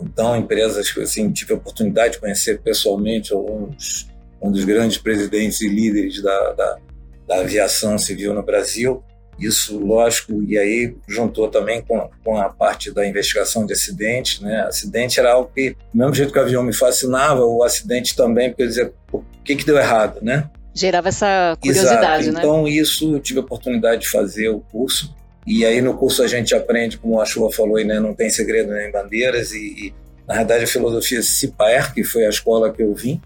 Então, 0.00 0.36
empresas 0.36 0.90
que 0.90 1.00
assim, 1.00 1.30
tive 1.32 1.54
a 1.54 1.56
oportunidade 1.56 2.14
de 2.14 2.20
conhecer 2.20 2.60
pessoalmente 2.60 3.32
alguns 3.32 4.08
um 4.40 4.50
dos 4.50 4.64
grandes 4.64 4.98
presidentes 4.98 5.60
e 5.60 5.68
líderes 5.68 6.22
da, 6.22 6.52
da, 6.52 6.78
da 7.26 7.40
aviação 7.40 7.96
civil 7.98 8.34
no 8.34 8.42
Brasil. 8.42 9.02
Isso, 9.38 9.78
lógico, 9.78 10.42
e 10.42 10.56
aí 10.56 10.96
juntou 11.06 11.48
também 11.48 11.82
com, 11.82 12.08
com 12.24 12.38
a 12.38 12.48
parte 12.48 12.90
da 12.90 13.06
investigação 13.06 13.66
de 13.66 13.74
acidentes. 13.74 14.40
Né? 14.40 14.62
Acidente 14.62 15.20
era 15.20 15.32
algo 15.32 15.50
que, 15.54 15.70
do 15.70 15.98
mesmo 15.98 16.14
jeito 16.14 16.32
que 16.32 16.38
o 16.38 16.42
avião 16.42 16.62
me 16.62 16.72
fascinava, 16.72 17.44
o 17.44 17.62
acidente 17.62 18.16
também, 18.16 18.48
porque 18.48 18.62
eu 18.62 18.66
dizia, 18.68 18.92
o 19.12 19.22
que, 19.44 19.56
que 19.56 19.64
deu 19.64 19.76
errado, 19.76 20.20
né? 20.22 20.48
Gerava 20.74 21.08
essa 21.08 21.56
curiosidade, 21.60 22.28
Exato. 22.28 22.34
né? 22.34 22.38
Então, 22.38 22.68
isso 22.68 23.14
eu 23.14 23.20
tive 23.20 23.40
a 23.40 23.42
oportunidade 23.42 24.02
de 24.02 24.08
fazer 24.08 24.48
o 24.48 24.60
curso. 24.60 25.14
E 25.46 25.64
aí, 25.64 25.80
no 25.80 25.96
curso, 25.96 26.22
a 26.22 26.26
gente 26.26 26.54
aprende, 26.54 26.98
como 26.98 27.20
a 27.20 27.24
Chuva 27.24 27.52
falou, 27.52 27.76
aí, 27.76 27.84
né, 27.84 28.00
não 28.00 28.14
tem 28.14 28.28
segredo 28.28 28.72
nem 28.72 28.90
bandeiras. 28.90 29.52
E, 29.52 29.58
e, 29.58 29.94
na 30.26 30.34
verdade, 30.34 30.64
a 30.64 30.66
filosofia 30.66 31.22
CIPAER, 31.22 31.94
que 31.94 32.02
foi 32.02 32.26
a 32.26 32.28
escola 32.28 32.72
que 32.72 32.82
eu 32.82 32.94
vim, 32.94 33.20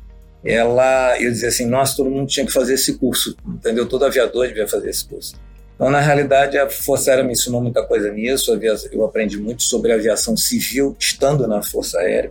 ela, 0.44 1.20
eu 1.20 1.30
dizia 1.30 1.48
assim: 1.48 1.66
nossa, 1.66 1.96
todo 1.96 2.10
mundo 2.10 2.28
tinha 2.28 2.46
que 2.46 2.52
fazer 2.52 2.74
esse 2.74 2.94
curso, 2.98 3.36
entendeu? 3.46 3.86
Todo 3.86 4.04
aviador 4.04 4.46
devia 4.46 4.66
fazer 4.66 4.90
esse 4.90 5.06
curso. 5.06 5.34
Então, 5.80 5.88
na 5.88 6.00
realidade, 6.00 6.58
a 6.58 6.68
Força 6.68 7.10
Aérea 7.10 7.24
me 7.24 7.32
ensinou 7.32 7.62
muita 7.62 7.82
coisa 7.82 8.12
nisso. 8.12 8.52
Eu 8.92 9.02
aprendi 9.02 9.38
muito 9.38 9.62
sobre 9.62 9.90
aviação 9.90 10.36
civil 10.36 10.94
estando 11.00 11.48
na 11.48 11.62
Força 11.62 11.98
Aérea. 12.00 12.30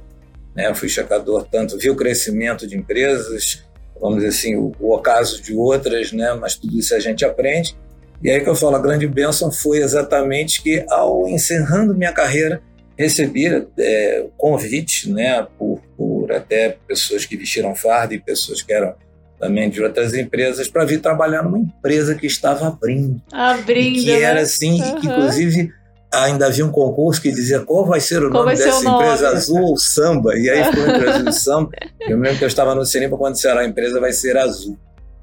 Né? 0.56 0.72
Fui 0.76 0.88
checador, 0.88 1.48
tanto 1.52 1.76
vi 1.76 1.90
o 1.90 1.96
crescimento 1.96 2.68
de 2.68 2.78
empresas, 2.78 3.66
vamos 4.00 4.18
dizer 4.18 4.28
assim, 4.28 4.56
o, 4.56 4.72
o 4.80 4.94
ocaso 4.94 5.42
de 5.42 5.56
outras, 5.56 6.12
né? 6.12 6.32
mas 6.36 6.58
tudo 6.58 6.78
isso 6.78 6.94
a 6.94 7.00
gente 7.00 7.26
aprende. 7.26 7.76
E 8.22 8.30
aí 8.30 8.40
que 8.40 8.48
eu 8.48 8.54
falo, 8.54 8.76
a 8.76 8.80
grande 8.80 9.08
bênção 9.08 9.52
foi 9.52 9.80
exatamente 9.80 10.62
que, 10.62 10.86
ao 10.88 11.28
encerrando 11.28 11.96
minha 11.96 12.14
carreira, 12.14 12.62
recebi 12.96 13.48
é, 13.80 14.28
convite 14.38 15.10
né, 15.12 15.48
por, 15.58 15.82
por 15.98 16.32
até 16.32 16.78
pessoas 16.88 17.26
que 17.26 17.36
vestiram 17.36 17.74
farda 17.74 18.14
e 18.14 18.20
pessoas 18.20 18.62
que 18.62 18.72
eram 18.72 18.94
também 19.40 19.70
de 19.70 19.82
outras 19.82 20.14
empresas 20.14 20.68
para 20.68 20.84
vir 20.86 21.00
trabalhar 21.02 21.44
numa 21.44 21.58
empresa 21.60 22.14
que 22.16 22.28
estava 22.28 22.68
abrindo. 22.68 23.22
Abrindo. 23.32 24.02
Que 24.04 24.12
né? 24.14 24.22
era 24.22 24.42
assim, 24.42 24.82
Uhum. 24.82 24.96
que 25.00 25.08
inclusive 25.08 25.72
ainda 26.14 26.48
havia 26.48 26.66
um 26.66 26.72
concurso 26.72 27.22
que 27.22 27.32
dizia 27.32 27.60
qual 27.60 27.86
vai 27.86 28.00
ser 28.00 28.24
o 28.24 28.30
Qual 28.32 28.44
nome 28.46 28.58
dessa 28.58 28.82
nome? 28.84 29.04
empresa, 29.06 29.30
Azul 29.30 29.62
ou 29.62 29.78
Samba. 29.78 30.36
E 30.38 30.50
aí 30.50 30.64
ficou 30.66 30.84
entre 30.88 31.10
Azul 31.10 31.30
e 31.30 31.34
Samba. 31.34 31.70
Eu 32.02 32.18
me 32.18 32.24
lembro 32.24 32.40
que 32.40 32.44
eu 32.46 32.48
estava 32.48 32.74
no 32.76 32.84
cinema 32.86 33.18
quando 33.18 33.36
disseram 33.36 33.60
a 33.62 33.66
empresa 33.66 34.00
vai 34.00 34.12
ser 34.12 34.36
Azul. 34.38 34.78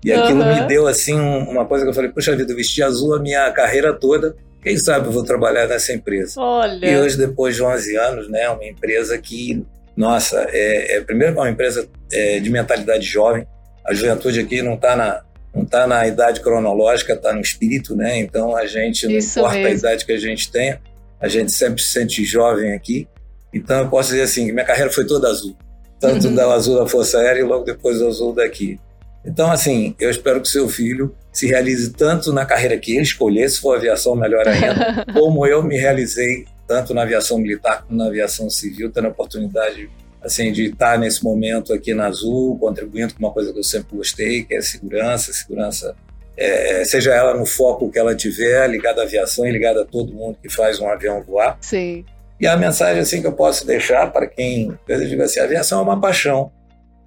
E 0.04 0.12
aquilo 0.12 0.42
Uhum. 0.42 0.54
me 0.54 0.68
deu 0.68 0.86
assim 0.86 1.14
um- 1.14 1.50
uma 1.50 1.66
coisa 1.66 1.84
que 1.84 1.90
eu 1.90 1.94
falei, 1.94 2.10
puxa 2.10 2.36
vida, 2.36 2.52
eu 2.52 2.56
vesti 2.56 2.82
azul 2.82 3.14
a 3.14 3.18
minha 3.18 3.50
carreira 3.50 3.92
toda, 3.92 4.36
quem 4.62 4.76
sabe 4.76 5.06
eu 5.06 5.12
vou 5.12 5.24
trabalhar 5.24 5.66
nessa 5.66 5.92
empresa. 5.92 6.40
Olha. 6.40 6.86
E 6.86 6.96
hoje, 6.96 7.16
depois 7.18 7.56
de 7.56 7.62
11 7.62 7.96
anos, 7.96 8.28
né, 8.30 8.48
uma 8.48 8.64
empresa 8.64 9.18
que, 9.18 9.64
nossa, 9.96 10.46
é, 10.50 10.96
é 10.98 11.00
primeiro 11.00 11.34
é 11.34 11.40
uma 11.40 11.50
empresa 11.50 11.88
é, 12.12 12.38
de 12.38 12.48
mentalidade 12.50 13.04
jovem, 13.04 13.44
a 13.88 13.94
juventude 13.94 14.40
aqui 14.40 14.62
não 14.62 14.74
está 14.74 14.96
na 14.96 15.22
não 15.54 15.64
tá 15.64 15.86
na 15.86 16.06
idade 16.06 16.40
cronológica, 16.40 17.14
está 17.14 17.32
no 17.32 17.40
espírito, 17.40 17.96
né? 17.96 18.18
Então 18.18 18.54
a 18.54 18.66
gente, 18.66 19.06
não 19.06 19.16
Isso 19.16 19.38
importa 19.38 19.56
a 19.56 19.60
mesmo. 19.62 19.78
idade 19.78 20.04
que 20.04 20.12
a 20.12 20.18
gente 20.18 20.52
tenha, 20.52 20.78
a 21.18 21.28
gente 21.28 21.50
sempre 21.50 21.82
se 21.82 21.88
sente 21.92 22.22
jovem 22.26 22.74
aqui. 22.74 23.08
Então 23.54 23.78
eu 23.78 23.88
posso 23.88 24.10
dizer 24.10 24.22
assim, 24.22 24.44
que 24.46 24.52
minha 24.52 24.66
carreira 24.66 24.92
foi 24.92 25.06
toda 25.06 25.28
azul. 25.28 25.56
Tanto 25.98 26.28
Uhum. 26.28 26.34
da 26.34 26.52
azul 26.52 26.78
da 26.78 26.86
Força 26.86 27.18
Aérea 27.18 27.40
e 27.40 27.44
logo 27.44 27.64
depois 27.64 27.98
do 28.00 28.06
azul 28.06 28.34
daqui. 28.34 28.78
Então, 29.24 29.50
assim, 29.50 29.94
eu 29.98 30.10
espero 30.10 30.42
que 30.42 30.46
seu 30.48 30.68
filho 30.68 31.16
se 31.32 31.46
realize 31.46 31.90
tanto 31.94 32.32
na 32.34 32.44
carreira 32.44 32.76
que 32.78 32.92
ele 32.92 33.00
escolher, 33.02 33.48
se 33.48 33.58
for 33.58 33.76
aviação, 33.78 34.14
melhor 34.14 34.46
ainda, 34.46 35.06
como 35.14 35.46
eu 35.46 35.62
me 35.62 35.76
realizei 35.78 36.44
tanto 36.68 36.92
na 36.92 37.02
aviação 37.02 37.38
militar 37.38 37.82
como 37.82 37.98
na 37.98 38.06
aviação 38.08 38.48
civil, 38.50 38.90
tendo 38.92 39.06
a 39.06 39.10
oportunidade 39.10 39.88
assim 40.26 40.52
de 40.52 40.66
estar 40.66 40.98
nesse 40.98 41.24
momento 41.24 41.72
aqui 41.72 41.94
na 41.94 42.06
Azul, 42.06 42.58
contribuindo 42.58 43.14
com 43.14 43.20
uma 43.20 43.32
coisa 43.32 43.52
que 43.52 43.58
eu 43.58 43.64
sempre 43.64 43.96
gostei, 43.96 44.44
que 44.44 44.54
é 44.54 44.60
segurança, 44.60 45.32
segurança, 45.32 45.96
é, 46.36 46.84
seja 46.84 47.14
ela 47.14 47.34
no 47.34 47.46
foco 47.46 47.90
que 47.90 47.98
ela 47.98 48.14
tiver, 48.14 48.68
ligada 48.68 49.00
à 49.00 49.04
aviação 49.04 49.46
e 49.46 49.50
ligada 49.50 49.82
a 49.82 49.86
todo 49.86 50.12
mundo 50.12 50.36
que 50.42 50.48
faz 50.48 50.78
um 50.78 50.88
avião 50.88 51.22
voar. 51.22 51.56
Sim. 51.60 52.04
E 52.38 52.46
a 52.46 52.56
mensagem 52.56 53.00
assim 53.00 53.22
que 53.22 53.26
eu 53.26 53.32
posso 53.32 53.66
deixar 53.66 54.12
para 54.12 54.26
quem 54.26 54.76
eu 54.86 55.06
digo 55.06 55.22
assim, 55.22 55.40
a 55.40 55.44
aviação 55.44 55.80
é 55.80 55.82
uma 55.82 55.98
paixão 55.98 56.52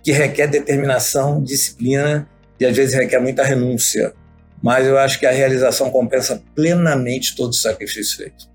que 0.03 0.11
requer 0.11 0.47
determinação, 0.47 1.43
disciplina 1.43 2.27
e 2.59 2.65
às 2.65 2.75
vezes 2.75 2.95
requer 2.95 3.19
muita 3.19 3.43
renúncia. 3.43 4.13
Mas 4.61 4.87
eu 4.87 4.97
acho 4.97 5.19
que 5.19 5.25
a 5.25 5.31
realização 5.31 5.91
compensa 5.91 6.41
plenamente 6.55 7.35
todo 7.35 7.51
o 7.51 7.55
sacrifício 7.55 8.17
feito. 8.17 8.49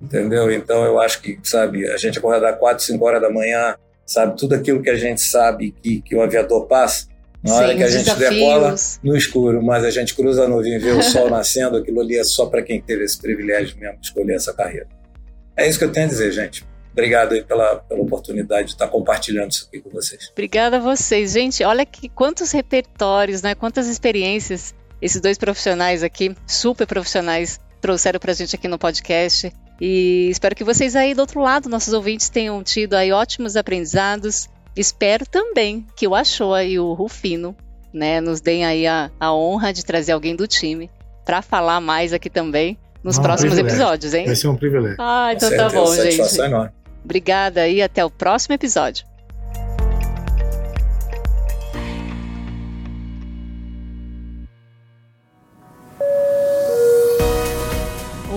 Entendeu? 0.00 0.50
Então 0.50 0.84
eu 0.84 0.98
acho 1.00 1.20
que, 1.20 1.38
sabe, 1.42 1.86
a 1.90 1.96
gente 1.98 2.18
acordar 2.18 2.54
4, 2.54 2.82
5 2.82 3.04
horas 3.04 3.20
da 3.20 3.30
manhã, 3.30 3.76
sabe, 4.10 4.36
tudo 4.36 4.54
aquilo 4.54 4.82
que 4.82 4.90
a 4.90 4.96
gente 4.96 5.20
sabe 5.20 5.72
que, 5.82 6.00
que 6.02 6.16
o 6.16 6.22
aviador 6.22 6.66
passa, 6.66 7.06
na 7.42 7.54
hora 7.54 7.68
Sim, 7.68 7.76
que 7.76 7.82
a 7.84 7.88
gente 7.88 8.04
desafios. 8.04 8.30
decola 8.30 8.74
no 9.02 9.16
escuro, 9.16 9.62
mas 9.62 9.84
a 9.84 9.90
gente 9.90 10.14
cruza 10.14 10.44
a 10.44 10.48
nuvem 10.48 10.74
e 10.74 10.78
vê 10.78 10.90
o 10.90 11.02
sol 11.02 11.30
nascendo, 11.30 11.76
aquilo 11.76 12.00
ali 12.00 12.18
é 12.18 12.24
só 12.24 12.46
para 12.46 12.60
quem 12.60 12.80
teve 12.80 13.04
esse 13.04 13.18
privilégio 13.18 13.78
mesmo 13.78 13.98
de 14.00 14.06
escolher 14.08 14.34
essa 14.34 14.52
carreira. 14.52 14.88
É 15.56 15.68
isso 15.68 15.78
que 15.78 15.84
eu 15.84 15.92
tenho 15.92 16.06
a 16.06 16.08
dizer, 16.08 16.32
gente. 16.32 16.66
Obrigado 16.92 17.32
aí 17.32 17.44
pela, 17.44 17.76
pela 17.76 18.00
oportunidade 18.02 18.68
de 18.68 18.72
estar 18.72 18.88
compartilhando 18.88 19.52
isso 19.52 19.68
aqui 19.68 19.80
com 19.80 19.90
vocês. 19.90 20.28
Obrigada 20.32 20.78
a 20.78 20.80
vocês. 20.80 21.32
Gente, 21.32 21.62
olha 21.62 21.86
que 21.86 22.08
quantos 22.08 22.50
repertórios, 22.50 23.42
né? 23.42 23.54
Quantas 23.54 23.86
experiências 23.86 24.74
esses 25.00 25.20
dois 25.20 25.38
profissionais 25.38 26.02
aqui, 26.02 26.34
super 26.46 26.86
profissionais, 26.86 27.58
trouxeram 27.80 28.18
para 28.18 28.32
a 28.32 28.34
gente 28.34 28.54
aqui 28.54 28.68
no 28.68 28.78
podcast. 28.78 29.52
E 29.80 30.28
espero 30.30 30.54
que 30.54 30.64
vocês 30.64 30.94
aí 30.94 31.14
do 31.14 31.20
outro 31.20 31.40
lado, 31.40 31.68
nossos 31.68 31.92
ouvintes, 31.92 32.28
tenham 32.28 32.62
tido 32.62 32.94
aí 32.94 33.12
ótimos 33.12 33.56
aprendizados. 33.56 34.48
Espero 34.76 35.24
também 35.26 35.86
que 35.96 36.06
o 36.06 36.14
Achoa 36.14 36.62
e 36.64 36.78
o 36.78 36.92
Rufino 36.92 37.56
né, 37.92 38.20
nos 38.20 38.40
deem 38.40 38.64
aí 38.64 38.86
a, 38.86 39.10
a 39.18 39.34
honra 39.34 39.72
de 39.72 39.84
trazer 39.84 40.12
alguém 40.12 40.36
do 40.36 40.46
time 40.46 40.90
para 41.24 41.42
falar 41.42 41.80
mais 41.80 42.12
aqui 42.12 42.28
também 42.28 42.78
nos 43.02 43.18
ah, 43.18 43.22
próximos 43.22 43.56
episódios, 43.56 44.14
hein? 44.14 44.26
Vai 44.26 44.36
ser 44.36 44.48
um 44.48 44.56
privilégio. 44.56 44.96
Ah, 44.98 45.32
então 45.32 45.50
tá 45.50 45.68
bom, 45.70 45.94
gente. 45.94 46.40
Enorme. 46.40 46.70
Obrigada 47.04 47.66
e 47.66 47.80
até 47.80 48.04
o 48.04 48.10
próximo 48.10 48.54
episódio. 48.54 49.09